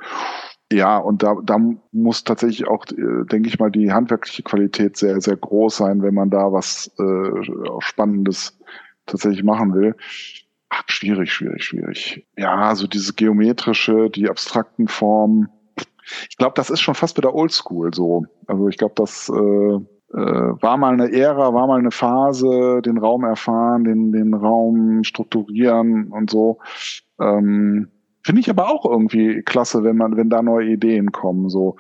[0.71, 1.60] Ja, und da, da
[1.91, 6.15] muss tatsächlich auch, äh, denke ich mal, die handwerkliche Qualität sehr, sehr groß sein, wenn
[6.15, 8.58] man da was äh, Spannendes
[9.06, 9.95] tatsächlich machen will.
[10.69, 12.28] Ach, schwierig, schwierig, schwierig.
[12.36, 15.49] Ja, so dieses geometrische, die abstrakten Formen.
[16.30, 18.25] Ich glaube, das ist schon fast wieder Oldschool so.
[18.47, 22.97] Also ich glaube, das äh, äh, war mal eine Ära, war mal eine Phase, den
[22.97, 26.60] Raum erfahren, den, den Raum strukturieren und so.
[27.19, 27.91] Ähm,
[28.26, 31.76] Finde ich aber auch irgendwie klasse, wenn man, wenn da neue Ideen kommen, so.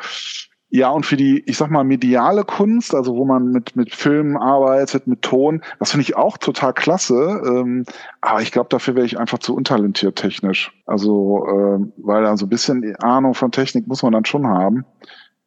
[0.69, 4.37] Ja, und für die, ich sag mal, mediale Kunst, also wo man mit, mit Filmen
[4.37, 7.41] arbeitet, mit Ton, das finde ich auch total klasse.
[7.47, 7.85] Ähm,
[8.21, 10.71] aber ich glaube, dafür wäre ich einfach zu untalentiert technisch.
[10.85, 14.85] Also, äh, weil da so ein bisschen Ahnung von Technik muss man dann schon haben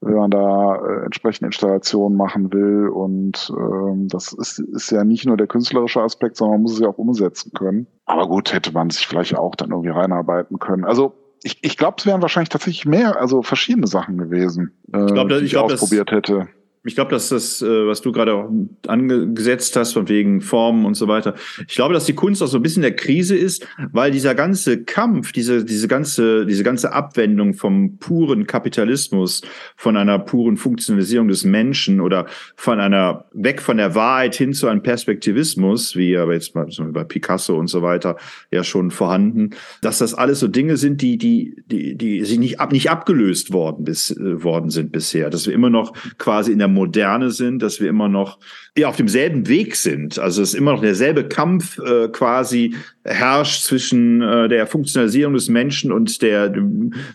[0.01, 2.89] wenn man da äh, entsprechende Installationen machen will.
[2.89, 6.81] Und ähm, das ist, ist ja nicht nur der künstlerische Aspekt, sondern man muss es
[6.81, 7.87] ja auch umsetzen können.
[8.09, 10.85] Aber gut, hätte man sich vielleicht auch dann irgendwie reinarbeiten können.
[10.85, 15.12] Also ich, ich glaube, es wären wahrscheinlich tatsächlich mehr, also verschiedene Sachen gewesen, äh, ich
[15.12, 16.49] glaub, die ich, glaub, ausprobiert hätte.
[16.88, 18.51] Ich glaube, dass das, äh, was du gerade auch
[18.87, 21.35] angesetzt hast, von wegen Formen und so weiter,
[21.68, 24.83] ich glaube, dass die Kunst auch so ein bisschen der Krise ist, weil dieser ganze
[24.83, 29.42] Kampf, diese, diese ganze, diese ganze Abwendung vom puren Kapitalismus,
[29.77, 34.66] von einer puren Funktionalisierung des Menschen oder von einer, weg von der Wahrheit hin zu
[34.66, 38.16] einem Perspektivismus, wie aber jetzt mal bei Picasso und so weiter
[38.51, 39.51] ja schon vorhanden,
[39.83, 43.53] dass das alles so Dinge sind, die, die, die, die sich nicht, ab, nicht abgelöst
[43.53, 47.62] worden, bis, äh, worden sind bisher, dass wir immer noch quasi in der Moderne sind,
[47.62, 48.38] dass wir immer noch
[48.77, 50.19] ja, auf demselben Weg sind.
[50.19, 55.49] Also es ist immer noch derselbe Kampf äh, quasi herrscht zwischen äh, der Funktionalisierung des
[55.49, 56.53] Menschen und der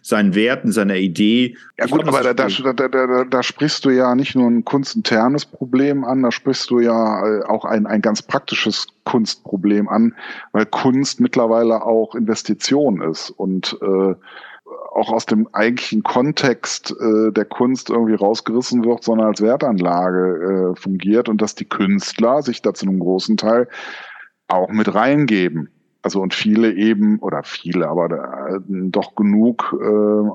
[0.02, 1.56] seinen Werten, seiner Idee.
[1.78, 4.66] Ja gut, glaub, aber da, da, da, da, da sprichst du ja nicht nur ein
[4.66, 10.14] kunstinternes Problem an, da sprichst du ja äh, auch ein, ein ganz praktisches Kunstproblem an,
[10.52, 14.16] weil Kunst mittlerweile auch Investition ist und äh,
[14.94, 20.80] auch aus dem eigentlichen Kontext äh, der Kunst irgendwie rausgerissen wird, sondern als Wertanlage äh,
[20.80, 23.68] fungiert und dass die Künstler sich da zu einem großen Teil
[24.48, 25.70] auch mit reingeben.
[26.04, 29.86] Also und viele eben, oder viele, aber äh, doch genug äh,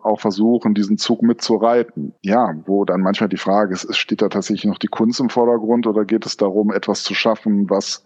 [0.03, 2.15] auch versuchen, diesen Zug mitzureiten.
[2.23, 5.87] Ja, wo dann manchmal die Frage ist, steht da tatsächlich noch die Kunst im Vordergrund
[5.87, 8.03] oder geht es darum, etwas zu schaffen, was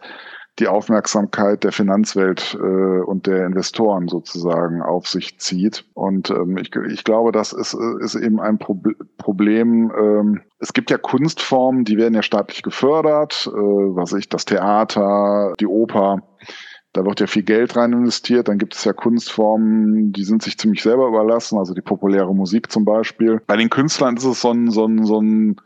[0.59, 5.87] die Aufmerksamkeit der Finanzwelt äh, und der Investoren sozusagen auf sich zieht.
[5.95, 8.79] Und ähm, ich, ich glaube, das ist, ist eben ein Pro
[9.17, 9.91] Problem.
[9.99, 15.55] Ähm, es gibt ja Kunstformen, die werden ja staatlich gefördert, äh, was ich, das Theater,
[15.59, 16.23] die Oper.
[16.93, 18.49] Da wird ja viel Geld rein investiert.
[18.49, 22.71] Dann gibt es ja Kunstformen, die sind sich ziemlich selber überlassen, also die populäre Musik
[22.71, 23.41] zum Beispiel.
[23.47, 25.57] Bei den Künstlern ist es so ein, so ein, so ein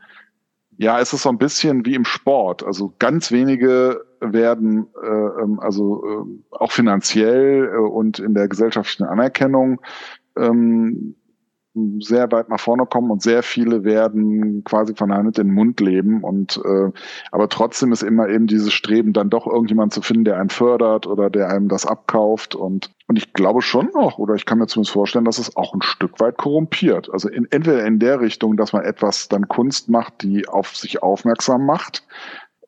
[0.78, 2.62] ja, es ist so ein bisschen wie im Sport.
[2.64, 9.04] Also ganz wenige werden äh, ähm, also äh, auch finanziell äh, und in der gesellschaftlichen
[9.04, 9.80] Anerkennung
[10.36, 11.16] ähm,
[12.00, 15.54] sehr weit nach vorne kommen und sehr viele werden quasi von der Hand in den
[15.54, 16.90] Mund leben und äh,
[17.30, 21.06] aber trotzdem ist immer eben dieses Streben, dann doch irgendjemand zu finden, der einen fördert
[21.06, 24.66] oder der einem das abkauft und und ich glaube schon noch, oder ich kann mir
[24.66, 27.08] zumindest vorstellen, dass es auch ein Stück weit korrumpiert.
[27.12, 31.04] Also in, entweder in der Richtung, dass man etwas dann Kunst macht, die auf sich
[31.04, 32.04] aufmerksam macht,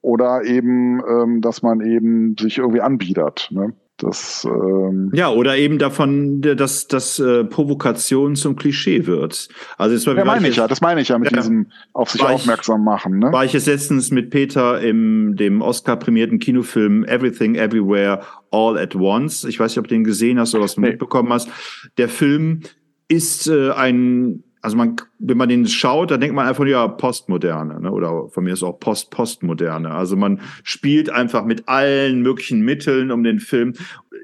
[0.08, 3.48] oder eben, ähm, dass man eben sich irgendwie anbiedert.
[3.50, 3.74] Ne?
[3.98, 9.48] Das, ähm ja, oder eben davon, dass, dass äh, Provokation zum Klischee wird.
[9.76, 12.22] Also jetzt, ja, meine ich ja, das meine ich ja mit ja, diesem auf sich
[12.22, 13.18] aufmerksam machen.
[13.18, 13.32] Ne?
[13.32, 19.44] War ich jetzt letztens mit Peter im dem Oscar-prämierten Kinofilm Everything Everywhere All at Once.
[19.44, 20.88] Ich weiß nicht, ob du den gesehen hast oder was du nee.
[20.88, 21.50] mitbekommen hast.
[21.98, 22.60] Der Film
[23.08, 27.80] ist äh, ein also man, wenn man den schaut, dann denkt man einfach, ja, Postmoderne,
[27.80, 27.90] ne?
[27.92, 29.90] oder von mir ist auch Post-Postmoderne.
[29.90, 33.74] Also man spielt einfach mit allen möglichen Mitteln, um den Film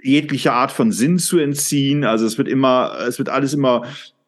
[0.03, 2.05] jegliche Art von Sinn zu entziehen.
[2.05, 3.83] Also es wird immer, es wird alles immer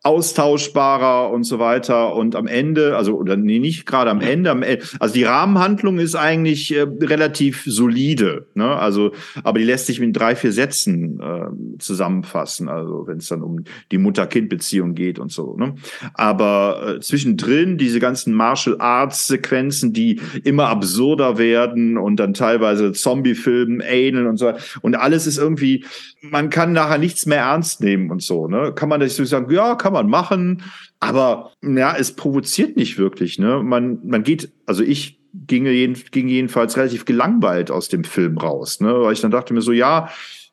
[0.06, 2.14] austauschbarer und so weiter.
[2.14, 5.98] Und am Ende, also oder nee, nicht gerade am Ende, am Ende, also die Rahmenhandlung
[5.98, 8.76] ist eigentlich äh, relativ solide, ne?
[8.76, 13.42] Also, aber die lässt sich mit drei, vier Sätzen äh, zusammenfassen, also wenn es dann
[13.42, 15.56] um die Mutter-Kind-Beziehung geht und so.
[15.56, 15.74] Ne?
[16.14, 23.80] Aber äh, zwischendrin diese ganzen Martial Arts-Sequenzen, die immer absurder werden und dann teilweise Zombie-Filmen
[23.80, 24.52] ähneln und so.
[24.82, 25.84] Und alles ist irgendwie,
[26.22, 28.46] man kann nachher nichts mehr ernst nehmen und so.
[28.46, 28.72] Ne?
[28.74, 30.62] Kann man sich so sagen, ja, kann man man machen,
[31.00, 33.38] aber ja, es provoziert nicht wirklich.
[33.38, 33.62] Ne?
[33.62, 38.80] Man, man geht, also ich ginge jeden, ging jedenfalls relativ gelangweilt aus dem Film raus,
[38.80, 39.02] ne?
[39.02, 40.08] weil ich dann dachte mir so, ja,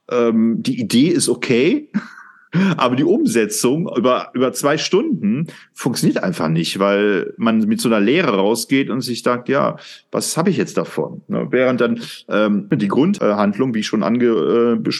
[0.10, 1.90] ähm, die Idee ist okay.
[2.78, 8.00] Aber die Umsetzung über, über zwei Stunden funktioniert einfach nicht, weil man mit so einer
[8.00, 9.78] Lehre rausgeht und sich sagt, ja,
[10.12, 11.22] was habe ich jetzt davon?
[11.28, 11.48] Ne?
[11.50, 14.92] Während dann ähm, die Grundhandlung, wie schon ange, äh,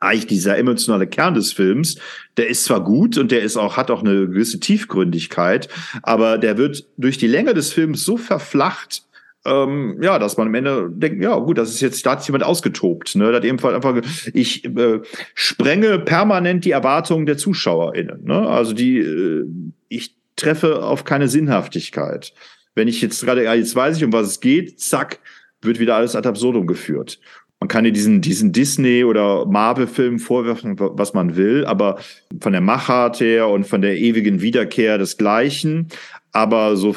[0.00, 1.96] eigentlich dieser emotionale Kern des Films,
[2.36, 5.68] der ist zwar gut und der ist auch, hat auch eine gewisse Tiefgründigkeit,
[6.02, 9.02] aber der wird durch die Länge des Films so verflacht,
[9.44, 12.28] ähm, ja, dass man am Ende denkt, ja gut, das ist jetzt, da hat sich
[12.28, 13.14] jemand ausgetobt.
[13.14, 13.30] Ne?
[13.30, 14.00] Da hat ebenfalls einfach,
[14.32, 15.00] ich äh,
[15.34, 18.24] sprenge permanent die Erwartungen der ZuschauerInnen.
[18.24, 18.48] Ne?
[18.48, 19.44] Also die, äh,
[19.88, 22.32] ich treffe auf keine Sinnhaftigkeit.
[22.74, 25.20] Wenn ich jetzt gerade, ja, jetzt weiß ich, um was es geht, zack,
[25.60, 27.20] wird wieder alles ad absurdum geführt.
[27.60, 31.98] Man kann ja diesen, diesen Disney- oder Marvel-Film vorwerfen, was man will, aber
[32.40, 35.88] von der Machart her und von der ewigen Wiederkehr des Gleichen.
[36.32, 36.96] Aber so,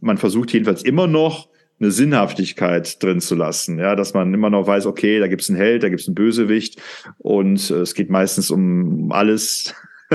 [0.00, 4.66] man versucht jedenfalls immer noch, eine Sinnhaftigkeit drin zu lassen, ja, dass man immer noch
[4.66, 6.80] weiß, okay, da gibt's einen Held, da gibt's einen Bösewicht
[7.18, 9.74] und äh, es geht meistens um alles.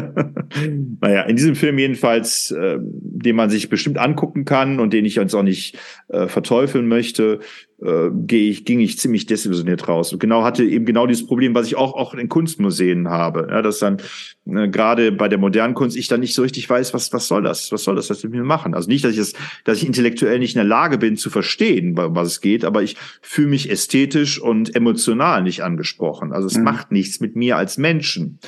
[1.02, 5.20] naja, in diesem Film jedenfalls, äh, den man sich bestimmt angucken kann und den ich
[5.20, 7.40] uns auch nicht äh, verteufeln möchte,
[7.84, 10.14] äh, gehe ich, ging ich ziemlich desillusioniert raus.
[10.14, 13.48] Und genau hatte eben genau dieses Problem, was ich auch, auch in Kunstmuseen habe.
[13.50, 13.98] Ja, dass dann
[14.46, 17.42] äh, gerade bei der modernen Kunst ich dann nicht so richtig weiß, was, was soll
[17.42, 17.72] das?
[17.72, 18.76] Was soll das, was mit mir machen?
[18.76, 21.98] Also nicht, dass ich es, dass ich intellektuell nicht in der Lage bin zu verstehen,
[21.98, 26.34] was es geht, aber ich fühle mich ästhetisch und emotional nicht angesprochen.
[26.34, 26.64] Also es mhm.
[26.66, 28.40] macht nichts mit mir als Menschen.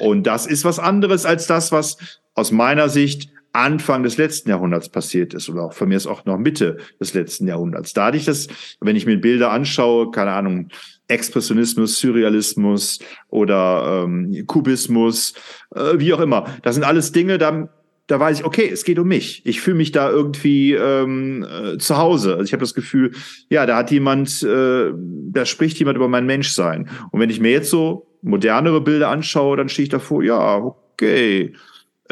[0.00, 1.96] Und das ist was anderes als das, was
[2.34, 6.24] aus meiner Sicht Anfang des letzten Jahrhunderts passiert ist oder auch von mir ist auch
[6.24, 7.92] noch Mitte des letzten Jahrhunderts.
[7.92, 8.48] Da hatte ich das,
[8.80, 10.68] wenn ich mir Bilder anschaue, keine Ahnung,
[11.08, 15.34] Expressionismus, Surrealismus oder ähm, Kubismus,
[15.74, 16.46] äh, wie auch immer.
[16.62, 17.68] Das sind alles Dinge, da,
[18.06, 19.44] da weiß ich, okay, es geht um mich.
[19.44, 22.32] Ich fühle mich da irgendwie ähm, äh, zu Hause.
[22.32, 23.12] Also ich habe das Gefühl,
[23.50, 26.88] ja, da hat jemand, äh, da spricht jemand über mein Menschsein.
[27.10, 31.52] Und wenn ich mir jetzt so modernere Bilder anschaue, dann stehe ich davor, ja, okay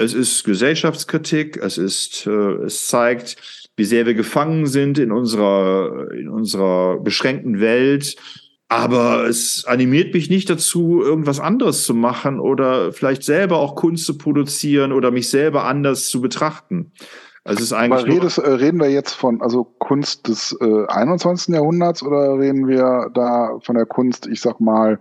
[0.00, 3.36] es ist Gesellschaftskritik, es ist, äh, es zeigt,
[3.76, 8.16] wie sehr wir gefangen sind in unserer, in unserer beschränkten Welt.
[8.68, 14.06] Aber es animiert mich nicht dazu, irgendwas anderes zu machen oder vielleicht selber auch Kunst
[14.06, 16.92] zu produzieren oder mich selber anders zu betrachten.
[17.44, 18.04] Also es ist eigentlich.
[18.04, 21.54] Aber redest, äh, reden wir jetzt von also Kunst des äh, 21.
[21.54, 24.98] Jahrhunderts oder reden wir da von der Kunst, ich sag mal,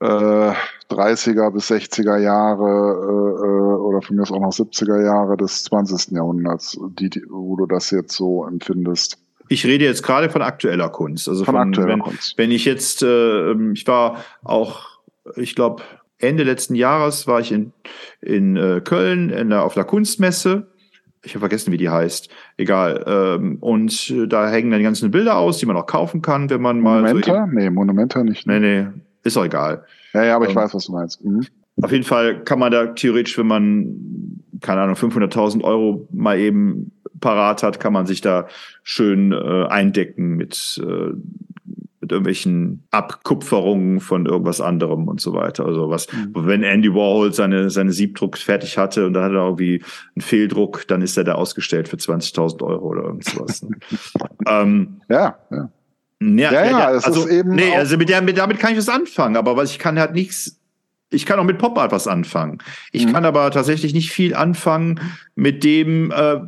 [0.00, 0.52] äh,
[0.90, 5.64] 30er bis 60er Jahre äh, äh, oder von mir aus auch noch 70er Jahre des
[5.64, 6.12] 20.
[6.12, 9.18] Jahrhunderts, die, die, wo du das jetzt so empfindest?
[9.48, 11.28] Ich rede jetzt gerade von aktueller Kunst.
[11.28, 12.36] Also von, von aktueller wenn, Kunst.
[12.36, 15.00] Wenn ich jetzt, äh, ich war auch,
[15.36, 15.82] ich glaube,
[16.18, 17.72] Ende letzten Jahres war ich in,
[18.20, 20.68] in äh, Köln in der, auf der Kunstmesse.
[21.24, 22.28] Ich habe vergessen, wie die heißt.
[22.56, 23.04] Egal.
[23.06, 26.50] Ähm, und äh, da hängen dann die ganzen Bilder aus, die man auch kaufen kann,
[26.50, 27.02] wenn man mal.
[27.02, 27.46] Monumenta?
[27.46, 28.46] So nee, Monumenta nicht.
[28.46, 28.60] Ne?
[28.60, 28.88] Nee, nee.
[29.28, 29.84] Ist auch egal.
[30.14, 31.22] Ja, ja, aber ich ähm, weiß, was du meinst.
[31.22, 31.46] Mhm.
[31.82, 36.92] Auf jeden Fall kann man da theoretisch, wenn man, keine Ahnung, 500.000 Euro mal eben
[37.20, 38.48] parat hat, kann man sich da
[38.82, 41.12] schön äh, eindecken mit, äh,
[42.00, 45.66] mit irgendwelchen Abkupferungen von irgendwas anderem und so weiter.
[45.66, 46.32] Also was, mhm.
[46.34, 49.82] wenn Andy Warhol seine, seine Siebdruck fertig hatte und dann hat er irgendwie
[50.16, 53.62] einen Fehldruck, dann ist er da ausgestellt für 20.000 Euro oder irgendwas.
[53.62, 53.76] Ne?
[54.48, 55.70] ähm, ja, ja.
[56.20, 57.54] Ja, ja, ja, das also, ist eben.
[57.54, 60.12] Nee, also mit, der, mit, damit kann ich was anfangen, aber was ich kann halt
[60.12, 60.56] nichts.
[61.10, 62.58] Ich kann auch mit Pop Art was anfangen.
[62.92, 63.12] Ich mhm.
[63.12, 65.00] kann aber tatsächlich nicht viel anfangen
[65.36, 66.10] mit dem.
[66.10, 66.40] Äh,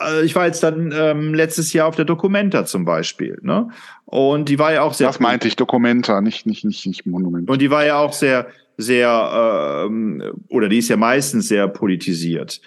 [0.00, 3.68] äh, ich war jetzt dann ähm, letztes Jahr auf der Documenta zum Beispiel, ne?
[4.06, 5.06] Und die war ja auch sehr.
[5.06, 7.48] Das meinte ich Documenta, nicht nicht nicht nicht Monument.
[7.50, 8.46] Und die war ja auch sehr
[8.78, 12.60] sehr ähm, oder die ist ja meistens sehr politisiert.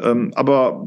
[0.00, 0.86] Ähm, aber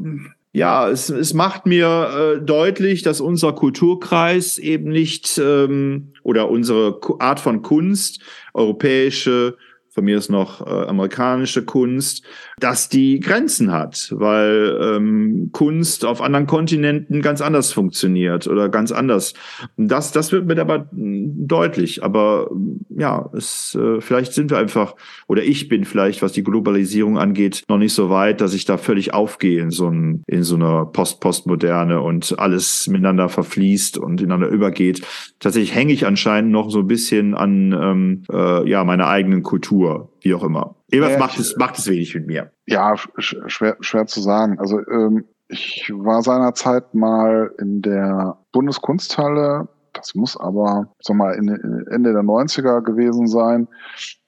[0.52, 7.00] ja, es, es macht mir äh, deutlich, dass unser Kulturkreis eben nicht ähm, oder unsere
[7.18, 8.22] Art von Kunst,
[8.54, 9.56] europäische,
[9.90, 12.24] von mir ist noch äh, amerikanische Kunst,
[12.60, 18.92] dass die Grenzen hat, weil ähm, Kunst auf anderen Kontinenten ganz anders funktioniert oder ganz
[18.92, 19.34] anders.
[19.76, 22.02] Das, das wird mir aber deutlich.
[22.04, 22.50] Aber
[22.90, 24.94] ja, es, äh, vielleicht sind wir einfach,
[25.26, 28.76] oder ich bin vielleicht, was die Globalisierung angeht, noch nicht so weit, dass ich da
[28.76, 34.48] völlig aufgehe in so, ein, in so einer Post-Postmoderne und alles miteinander verfließt und ineinander
[34.48, 35.02] übergeht.
[35.38, 39.77] Tatsächlich hänge ich anscheinend noch so ein bisschen an ähm, äh, ja, meiner eigenen Kultur,
[40.20, 40.76] wie auch immer.
[40.90, 42.52] Irgendwas ja, macht, es, macht es wenig mit mir.
[42.66, 44.58] Ja, schwer, schwer zu sagen.
[44.58, 49.68] Also ähm, ich war seinerzeit mal in der Bundeskunsthalle
[49.98, 53.68] das muss aber, sag mal, Ende der 90er gewesen sein,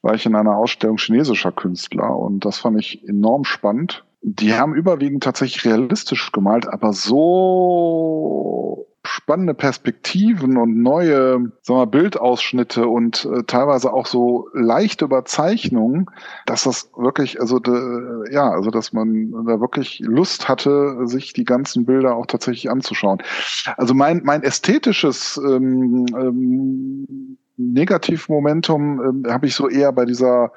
[0.01, 4.05] war ich in einer Ausstellung chinesischer Künstler und das fand ich enorm spannend.
[4.21, 12.87] Die haben überwiegend tatsächlich realistisch gemalt, aber so spannende Perspektiven und neue sagen wir, Bildausschnitte
[12.87, 16.05] und äh, teilweise auch so leichte Überzeichnungen,
[16.45, 21.45] dass das wirklich, also de, ja, also dass man da wirklich Lust hatte, sich die
[21.45, 23.23] ganzen Bilder auch tatsächlich anzuschauen.
[23.77, 30.51] Also mein mein ästhetisches ähm, ähm, Negativmomentum ähm, habe ich so eher bei dieser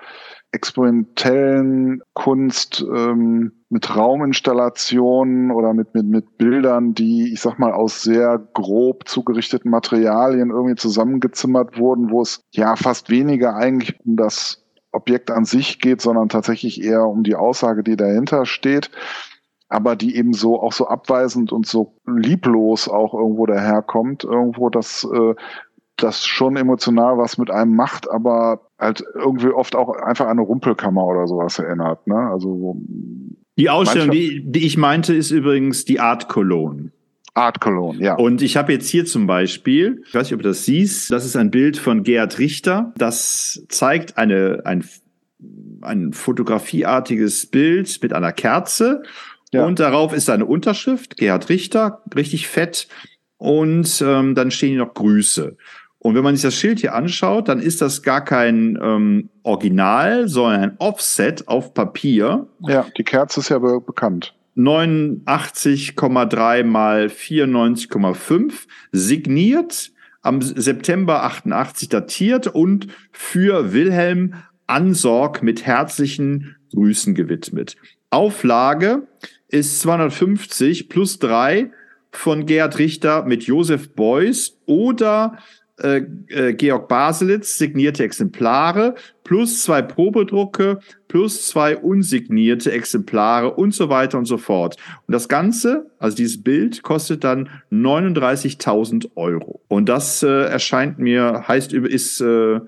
[0.55, 8.03] experimentellen Kunst ähm, mit Rauminstallationen oder mit, mit, mit Bildern, die, ich sag mal, aus
[8.03, 14.65] sehr grob zugerichteten Materialien irgendwie zusammengezimmert wurden, wo es ja fast weniger eigentlich um das
[14.93, 18.91] Objekt an sich geht, sondern tatsächlich eher um die Aussage, die dahinter steht
[19.71, 25.09] aber die eben so auch so abweisend und so lieblos auch irgendwo daherkommt, irgendwo das
[25.13, 25.35] äh,
[25.97, 30.43] das schon emotional was mit einem macht, aber halt irgendwie oft auch einfach an eine
[30.43, 32.07] Rumpelkammer oder sowas erinnert.
[32.07, 32.17] Ne?
[32.17, 32.77] Also
[33.57, 36.91] die Ausstellung, die, die ich meinte, ist übrigens die Art Cologne.
[37.35, 38.15] Art Cologne, ja.
[38.15, 41.25] Und ich habe jetzt hier zum Beispiel, ich weiß nicht, ob du das siehst, das
[41.25, 42.93] ist ein Bild von Gerhard Richter.
[42.97, 44.85] Das zeigt eine, ein,
[45.83, 49.03] ein fotografieartiges Bild mit einer Kerze.
[49.53, 49.67] Ja.
[49.67, 52.89] Und darauf ist eine Unterschrift, Gerhard Richter, richtig fett.
[53.37, 55.57] Und ähm, dann stehen hier noch Grüße.
[56.05, 60.29] Und wenn man sich das Schild hier anschaut, dann ist das gar kein ähm, Original,
[60.29, 62.47] sondern ein Offset auf Papier.
[62.61, 64.35] Ja, die Kerze ist ja be bekannt.
[64.55, 68.53] 89,3 mal 94,5
[68.93, 74.35] signiert am September 88 datiert und für Wilhelm
[74.67, 77.77] Ansorg mit herzlichen Grüßen gewidmet.
[78.11, 79.09] Auflage
[79.49, 81.71] ist 250 plus 3
[82.11, 85.39] von Gerhard Richter mit Josef Beuys oder
[85.83, 88.95] äh, äh, Georg Baselitz signierte Exemplare
[89.25, 94.77] plus zwei Probedrucke plus zwei unsignierte Exemplare und so weiter und so fort.
[95.07, 99.63] Und das Ganze, also dieses Bild, kostet dann 39.000 Euro.
[99.69, 102.61] Und das äh, erscheint mir, heißt, ist äh,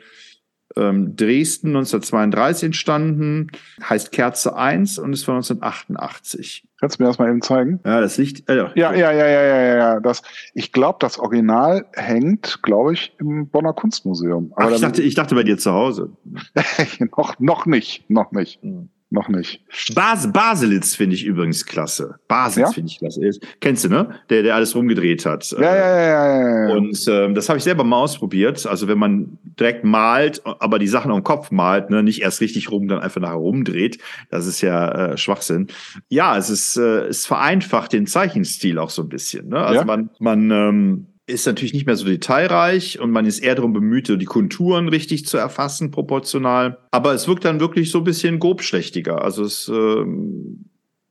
[0.77, 3.51] ähm, Dresden 1932 entstanden,
[3.83, 6.67] heißt Kerze 1 und ist von 1988.
[6.79, 7.81] Kannst du mir das mal eben zeigen?
[7.85, 8.49] Ja, das Licht.
[8.51, 10.01] Äh, ja, ja, ja, ja, ja, ja, ja.
[10.01, 10.23] Das,
[10.53, 14.53] ich glaube, das Original hängt, glaube ich, im Bonner Kunstmuseum.
[14.57, 16.11] Aber Ach, ich, dachte, ich dachte bei dir zu Hause.
[17.17, 18.63] noch, noch nicht, noch nicht.
[18.63, 18.91] Hm.
[19.09, 19.63] Noch nicht.
[19.95, 22.17] Bas Baselitz finde ich übrigens klasse.
[22.27, 22.75] Baselitz ja?
[22.75, 23.21] finde ich klasse.
[23.61, 24.19] Kennst du, ne?
[24.31, 25.49] Der, der alles rumgedreht hat.
[25.53, 26.75] Ja, ja, ja, ja, ja.
[26.75, 28.67] Und ähm, das habe ich selber mal ausprobiert.
[28.67, 32.73] Also wenn man direkt malt, aber die Sachen am Kopf malt, ne, nicht erst richtig
[32.73, 33.99] rum, dann einfach nachher rumdreht,
[34.31, 35.69] das ist ja äh, Schwachsinn.
[36.09, 39.51] Ja, es ist, äh, es vereinfacht den Zeichenstil auch so ein bisschen.
[39.51, 39.59] Ne?
[39.59, 39.85] Also ja?
[39.85, 44.09] man, man ähm, ist natürlich nicht mehr so detailreich und man ist eher darum bemüht,
[44.09, 46.79] die Konturen richtig zu erfassen, proportional.
[46.93, 49.23] Aber es wirkt dann wirklich so ein bisschen grobschlächtiger.
[49.23, 50.67] Also es, ähm,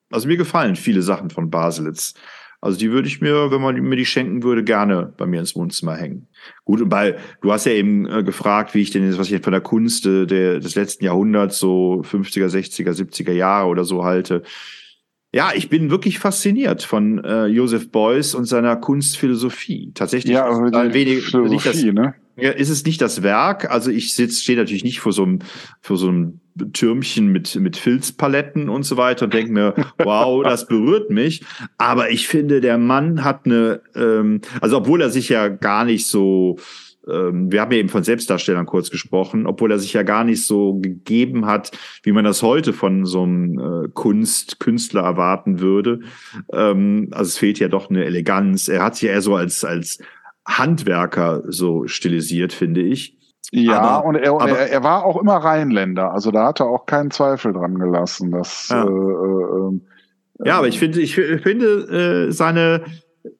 [0.09, 2.13] also mir gefallen viele Sachen von Baselitz.
[2.61, 5.55] Also die würde ich mir, wenn man mir die schenken würde, gerne bei mir ins
[5.55, 6.27] Wohnzimmer hängen.
[6.63, 9.61] Gut, bei, du hast ja eben äh, gefragt, wie ich denn, was ich von der
[9.61, 14.43] Kunst äh, der, des letzten Jahrhunderts, so 50er, 60er, 70er Jahre oder so halte.
[15.35, 19.91] Ja, ich bin wirklich fasziniert von äh, Joseph Beuys und seiner Kunstphilosophie.
[19.93, 22.15] Tatsächlich ja, also ein wenig Philosophie, das, ne?
[22.37, 23.69] Ist es nicht das Werk?
[23.69, 25.39] Also ich sitze, stehe natürlich nicht vor so einem,
[25.81, 26.39] vor so einem
[26.71, 31.43] Türmchen mit, mit Filzpaletten und so weiter und denke mir, wow, das berührt mich.
[31.77, 36.07] Aber ich finde, der Mann hat eine, ähm, also obwohl er sich ja gar nicht
[36.07, 36.59] so
[37.07, 40.75] wir haben ja eben von Selbstdarstellern kurz gesprochen, obwohl er sich ja gar nicht so
[40.75, 41.71] gegeben hat,
[42.03, 45.99] wie man das heute von so einem äh, Kunst, Künstler erwarten würde.
[46.51, 48.67] Ähm, also es fehlt ja doch eine Eleganz.
[48.67, 49.99] Er hat sich eher so als, als
[50.47, 53.17] Handwerker so stilisiert, finde ich.
[53.51, 56.67] Ja, aber, und, er, aber, er, er, war auch immer Rheinländer, also da hat er
[56.67, 58.31] auch keinen Zweifel dran gelassen.
[58.31, 58.83] Dass, ja.
[58.83, 59.79] Äh, äh,
[60.43, 62.83] ja, aber ich finde, ich finde äh, seine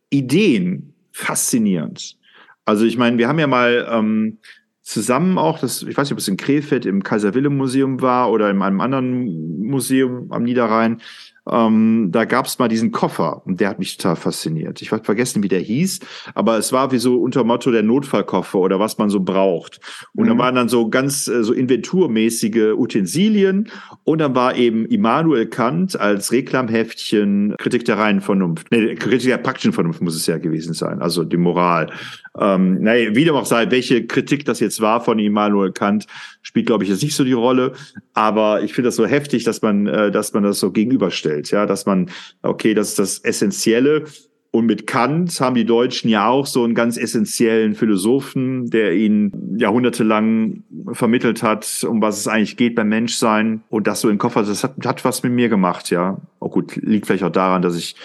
[0.10, 2.18] Ideen faszinierend.
[2.66, 4.40] Also ich meine, wir haben ja mal ähm,
[4.82, 8.32] zusammen auch, das, ich weiß nicht, ob es in Krefeld im Kaiser Wilhelm Museum war
[8.32, 11.02] oder in einem anderen Museum am Niederrhein,
[11.50, 14.82] ähm, da gab es mal diesen Koffer und der hat mich total fasziniert.
[14.82, 16.00] Ich habe vergessen, wie der hieß,
[16.34, 19.80] aber es war wie so unter Motto der Notfallkoffer oder was man so braucht.
[20.16, 20.30] Und mhm.
[20.30, 23.70] da waren dann so ganz äh, so inventurmäßige Utensilien
[24.04, 28.72] und dann war eben Immanuel Kant als Reklamheftchen Kritik der reinen Vernunft.
[28.72, 31.92] Nee, Kritik der praktischen Vernunft muss es ja gewesen sein, also die Moral.
[32.40, 36.06] Ähm, naja, wie dem auch sei, welche Kritik das jetzt war von Immanuel Kant,
[36.42, 37.74] spielt, glaube ich, jetzt nicht so die Rolle.
[38.14, 41.52] Aber ich finde das so heftig, dass man, äh, dass man das so gegenüberstellt.
[41.52, 42.10] Ja, dass man,
[42.42, 44.06] okay, das ist das Essentielle.
[44.52, 49.58] Und mit Kant haben die Deutschen ja auch so einen ganz essentiellen Philosophen, der ihnen
[49.58, 50.64] jahrhundertelang
[50.94, 53.64] vermittelt hat, um was es eigentlich geht beim Menschsein.
[53.70, 56.22] Und das so im Koffer, das hat, hat was mit mir gemacht, ja.
[56.40, 57.98] Auch gut, liegt vielleicht auch daran, dass ich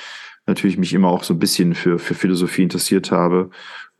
[0.46, 3.50] natürlich mich immer auch so ein bisschen für, für Philosophie interessiert habe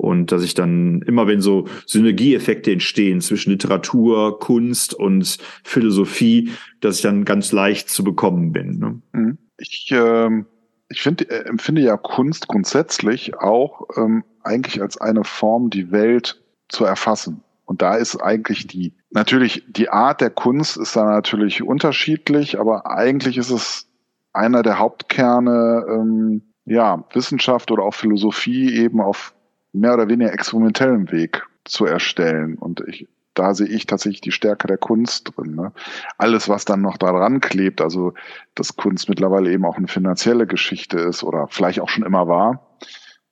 [0.01, 6.97] und dass ich dann immer, wenn so Synergieeffekte entstehen zwischen Literatur, Kunst und Philosophie, dass
[6.97, 8.79] ich dann ganz leicht zu bekommen bin.
[8.79, 9.03] Ne?
[9.13, 9.39] Mhm.
[9.59, 10.47] Ich, ähm,
[10.89, 16.41] ich finde, äh, empfinde ja Kunst grundsätzlich auch ähm, eigentlich als eine Form, die Welt
[16.71, 17.43] zu erfassen.
[17.67, 22.91] Und da ist eigentlich die, natürlich, die Art der Kunst ist da natürlich unterschiedlich, aber
[22.91, 23.87] eigentlich ist es
[24.33, 29.35] einer der Hauptkerne, ähm, ja, Wissenschaft oder auch Philosophie eben auf
[29.73, 32.57] mehr oder weniger experimentellen Weg zu erstellen.
[32.57, 35.55] Und ich, da sehe ich tatsächlich die Stärke der Kunst drin.
[35.55, 35.73] Ne?
[36.19, 38.15] Alles, was dann noch daran klebt, also
[38.55, 42.77] dass Kunst mittlerweile eben auch eine finanzielle Geschichte ist oder vielleicht auch schon immer war.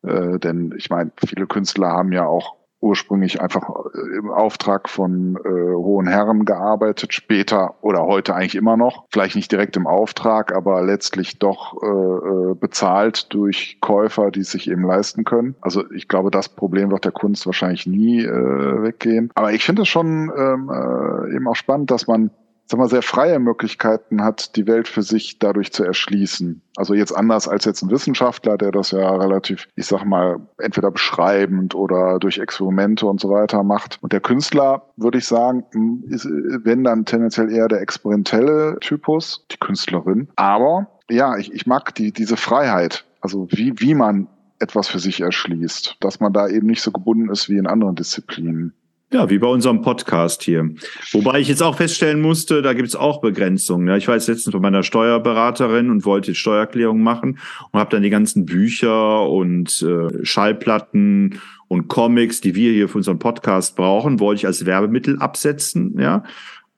[0.03, 5.37] Äh, denn ich meine, viele Künstler haben ja auch ursprünglich einfach äh, im Auftrag von
[5.45, 10.55] äh, hohen Herren gearbeitet, später oder heute eigentlich immer noch, vielleicht nicht direkt im Auftrag,
[10.55, 15.57] aber letztlich doch äh, äh, bezahlt durch Käufer, die es sich eben leisten können.
[15.61, 19.31] Also ich glaube, das Problem wird der Kunst wahrscheinlich nie äh, weggehen.
[19.35, 22.31] Aber ich finde es schon ähm, äh, eben auch spannend, dass man
[22.71, 26.61] sag mal, sehr freie Möglichkeiten hat, die Welt für sich dadurch zu erschließen.
[26.77, 30.91] Also jetzt anders als jetzt ein Wissenschaftler, der das ja relativ, ich sag mal, entweder
[30.91, 33.99] beschreibend oder durch Experimente und so weiter macht.
[34.03, 35.65] Und der Künstler, würde ich sagen,
[36.09, 40.29] ist, wenn dann tendenziell eher der experimentelle Typus, die Künstlerin.
[40.37, 43.07] Aber ja, ich, ich mag die, diese Freiheit.
[43.21, 44.29] Also wie, wie man
[44.61, 47.95] etwas für sich erschließt, dass man da eben nicht so gebunden ist wie in anderen
[47.95, 48.75] Disziplinen.
[49.11, 50.69] Ja, wie bei unserem Podcast hier.
[51.13, 53.89] Wobei ich jetzt auch feststellen musste, da gibt es auch Begrenzungen.
[53.89, 57.39] Ja, ich war jetzt letztens bei meiner Steuerberaterin und wollte Steuererklärung machen
[57.73, 62.99] und habe dann die ganzen Bücher und äh, Schallplatten und Comics, die wir hier für
[62.99, 65.99] unseren Podcast brauchen, wollte ich als Werbemittel absetzen.
[65.99, 66.25] Ja,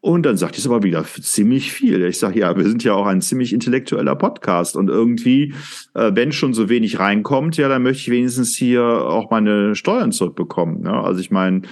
[0.03, 2.03] und dann sagt es aber wieder ziemlich viel.
[2.07, 5.53] Ich sage, ja, wir sind ja auch ein ziemlich intellektueller Podcast und irgendwie,
[5.95, 10.11] äh, wenn schon so wenig reinkommt, ja, dann möchte ich wenigstens hier auch meine Steuern
[10.11, 10.85] zurückbekommen.
[10.85, 11.03] Ja?
[11.03, 11.63] Also ich meine,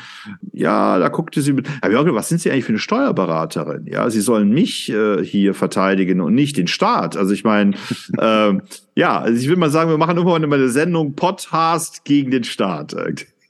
[0.53, 3.87] ja, da guckte sie mit, aber ja, was sind Sie eigentlich für eine Steuerberaterin?
[3.87, 7.17] Ja, Sie sollen mich äh, hier verteidigen und nicht den Staat.
[7.17, 7.77] Also ich meine,
[8.19, 8.53] äh,
[8.95, 12.45] ja, also ich will mal sagen, wir machen irgendwann mal eine Sendung Podcast gegen den
[12.45, 12.95] Staat.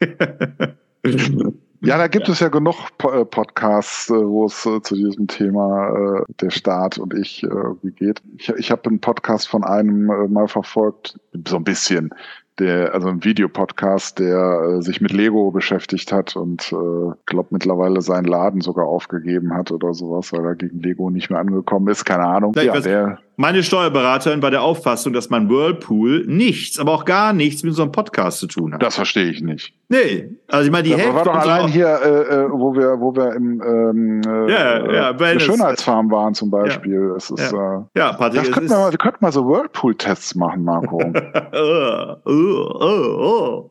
[1.80, 2.32] Ja, da gibt ja.
[2.32, 7.14] es ja genug äh, Podcasts, äh, wo es äh, zu diesem Thema der Staat und
[7.14, 7.42] ich
[7.82, 8.20] wie geht.
[8.36, 12.10] Ich, ich habe einen Podcast von einem mal verfolgt, so ein bisschen,
[12.58, 18.24] der, also ein Videopodcast, der sich mit Lego beschäftigt hat und äh, glaube mittlerweile seinen
[18.24, 22.04] Laden sogar aufgegeben hat oder sowas, weil er gegen Lego nicht mehr angekommen ist.
[22.04, 22.52] Keine Ahnung.
[22.56, 27.32] Ja, ja der, meine Steuerberaterin war der Auffassung, dass mein Whirlpool nichts, aber auch gar
[27.32, 28.82] nichts mit unserem Podcast zu tun hat.
[28.82, 29.72] Das verstehe ich nicht.
[29.88, 33.00] Nee, also ich meine, die das Hälfte war doch allein hier, äh, äh, wo wir,
[33.00, 37.10] wo wir im ähm, äh, ja, ja, äh, Schönheitsfarm waren zum Beispiel.
[37.10, 37.78] Ja, es ist, ja.
[37.78, 41.00] Äh, ja Patrick, das könnten wir, mal, wir könnten mal so Whirlpool-Tests machen, Marco.
[41.54, 43.70] oh, oh,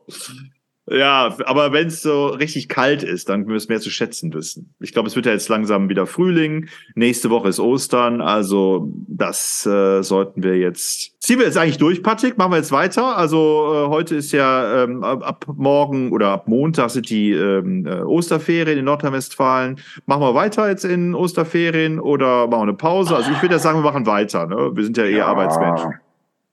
[0.90, 4.74] Ja, aber wenn es so richtig kalt ist, dann müssen wir mehr zu schätzen wissen.
[4.80, 6.68] Ich glaube, es wird ja jetzt langsam wieder Frühling.
[6.94, 11.20] Nächste Woche ist Ostern, also das äh, sollten wir jetzt.
[11.20, 12.38] Ziehen wir jetzt eigentlich durch, Patrick?
[12.38, 13.16] Machen wir jetzt weiter?
[13.18, 17.84] Also äh, heute ist ja ähm, ab, ab morgen oder ab Montag sind die ähm,
[17.86, 19.80] äh, Osterferien in Nordrhein-Westfalen.
[20.06, 23.14] Machen wir weiter jetzt in Osterferien oder machen wir eine Pause?
[23.14, 24.46] Also ich würde ja sagen, wir machen weiter.
[24.46, 24.70] Ne?
[24.74, 25.94] Wir sind ja eher ja, Arbeitsmenschen.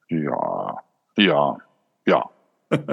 [0.10, 0.78] Ja,
[1.18, 1.58] ja,
[2.06, 2.30] ja.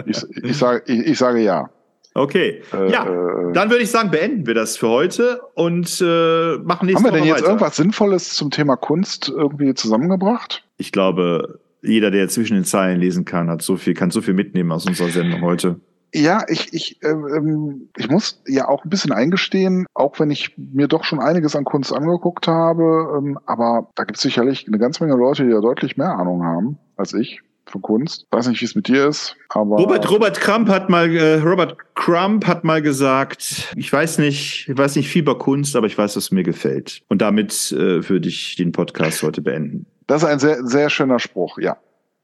[0.07, 1.71] Ich, ich, sage, ich, ich sage ja.
[2.15, 2.63] Okay.
[2.73, 6.87] Äh, ja, äh, dann würde ich sagen, beenden wir das für heute und äh, machen
[6.87, 7.47] nächste Haben wir denn jetzt weiter.
[7.47, 10.65] irgendwas Sinnvolles zum Thema Kunst irgendwie zusammengebracht?
[10.77, 14.35] Ich glaube, jeder, der zwischen den Zeilen lesen kann, hat so viel, kann so viel
[14.35, 15.81] mitnehmen aus unserer Sendung heute.
[16.15, 20.87] Ja, ich, ich, ähm, ich muss ja auch ein bisschen eingestehen, auch wenn ich mir
[20.87, 25.03] doch schon einiges an Kunst angeguckt habe, ähm, aber da gibt es sicherlich eine ganze
[25.03, 27.41] Menge Leute, die ja deutlich mehr Ahnung haben als ich
[27.73, 28.27] für Kunst.
[28.31, 29.77] Weiß nicht, wie es mit dir ist, aber.
[29.77, 34.79] Robert, Robert Crump hat mal, äh, Robert Crump hat mal gesagt, ich weiß nicht, ich
[34.79, 37.03] weiß nicht viel über Kunst, aber ich weiß, was mir gefällt.
[37.09, 39.87] Und damit äh, würde ich den Podcast heute beenden.
[40.07, 41.77] Das ist ein sehr, sehr schöner Spruch, ja.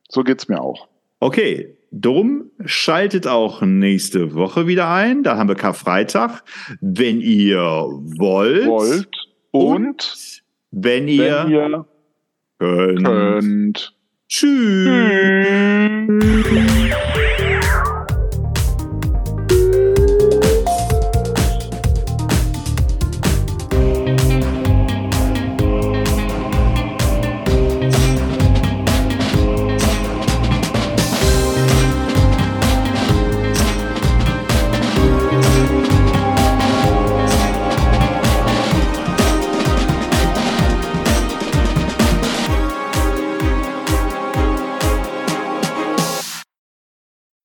[0.08, 0.88] So geht's mir auch.
[1.20, 5.22] Okay, Drum schaltet auch nächste Woche wieder ein.
[5.22, 6.42] Da haben wir Karfreitag.
[6.80, 8.66] Wenn ihr wollt.
[8.66, 9.08] Wollt.
[9.50, 11.86] Und, und wenn ihr, wenn ihr
[12.58, 13.04] könnt.
[13.04, 13.97] könnt.
[14.28, 14.86] Tschüss.
[14.86, 16.08] Tschüss.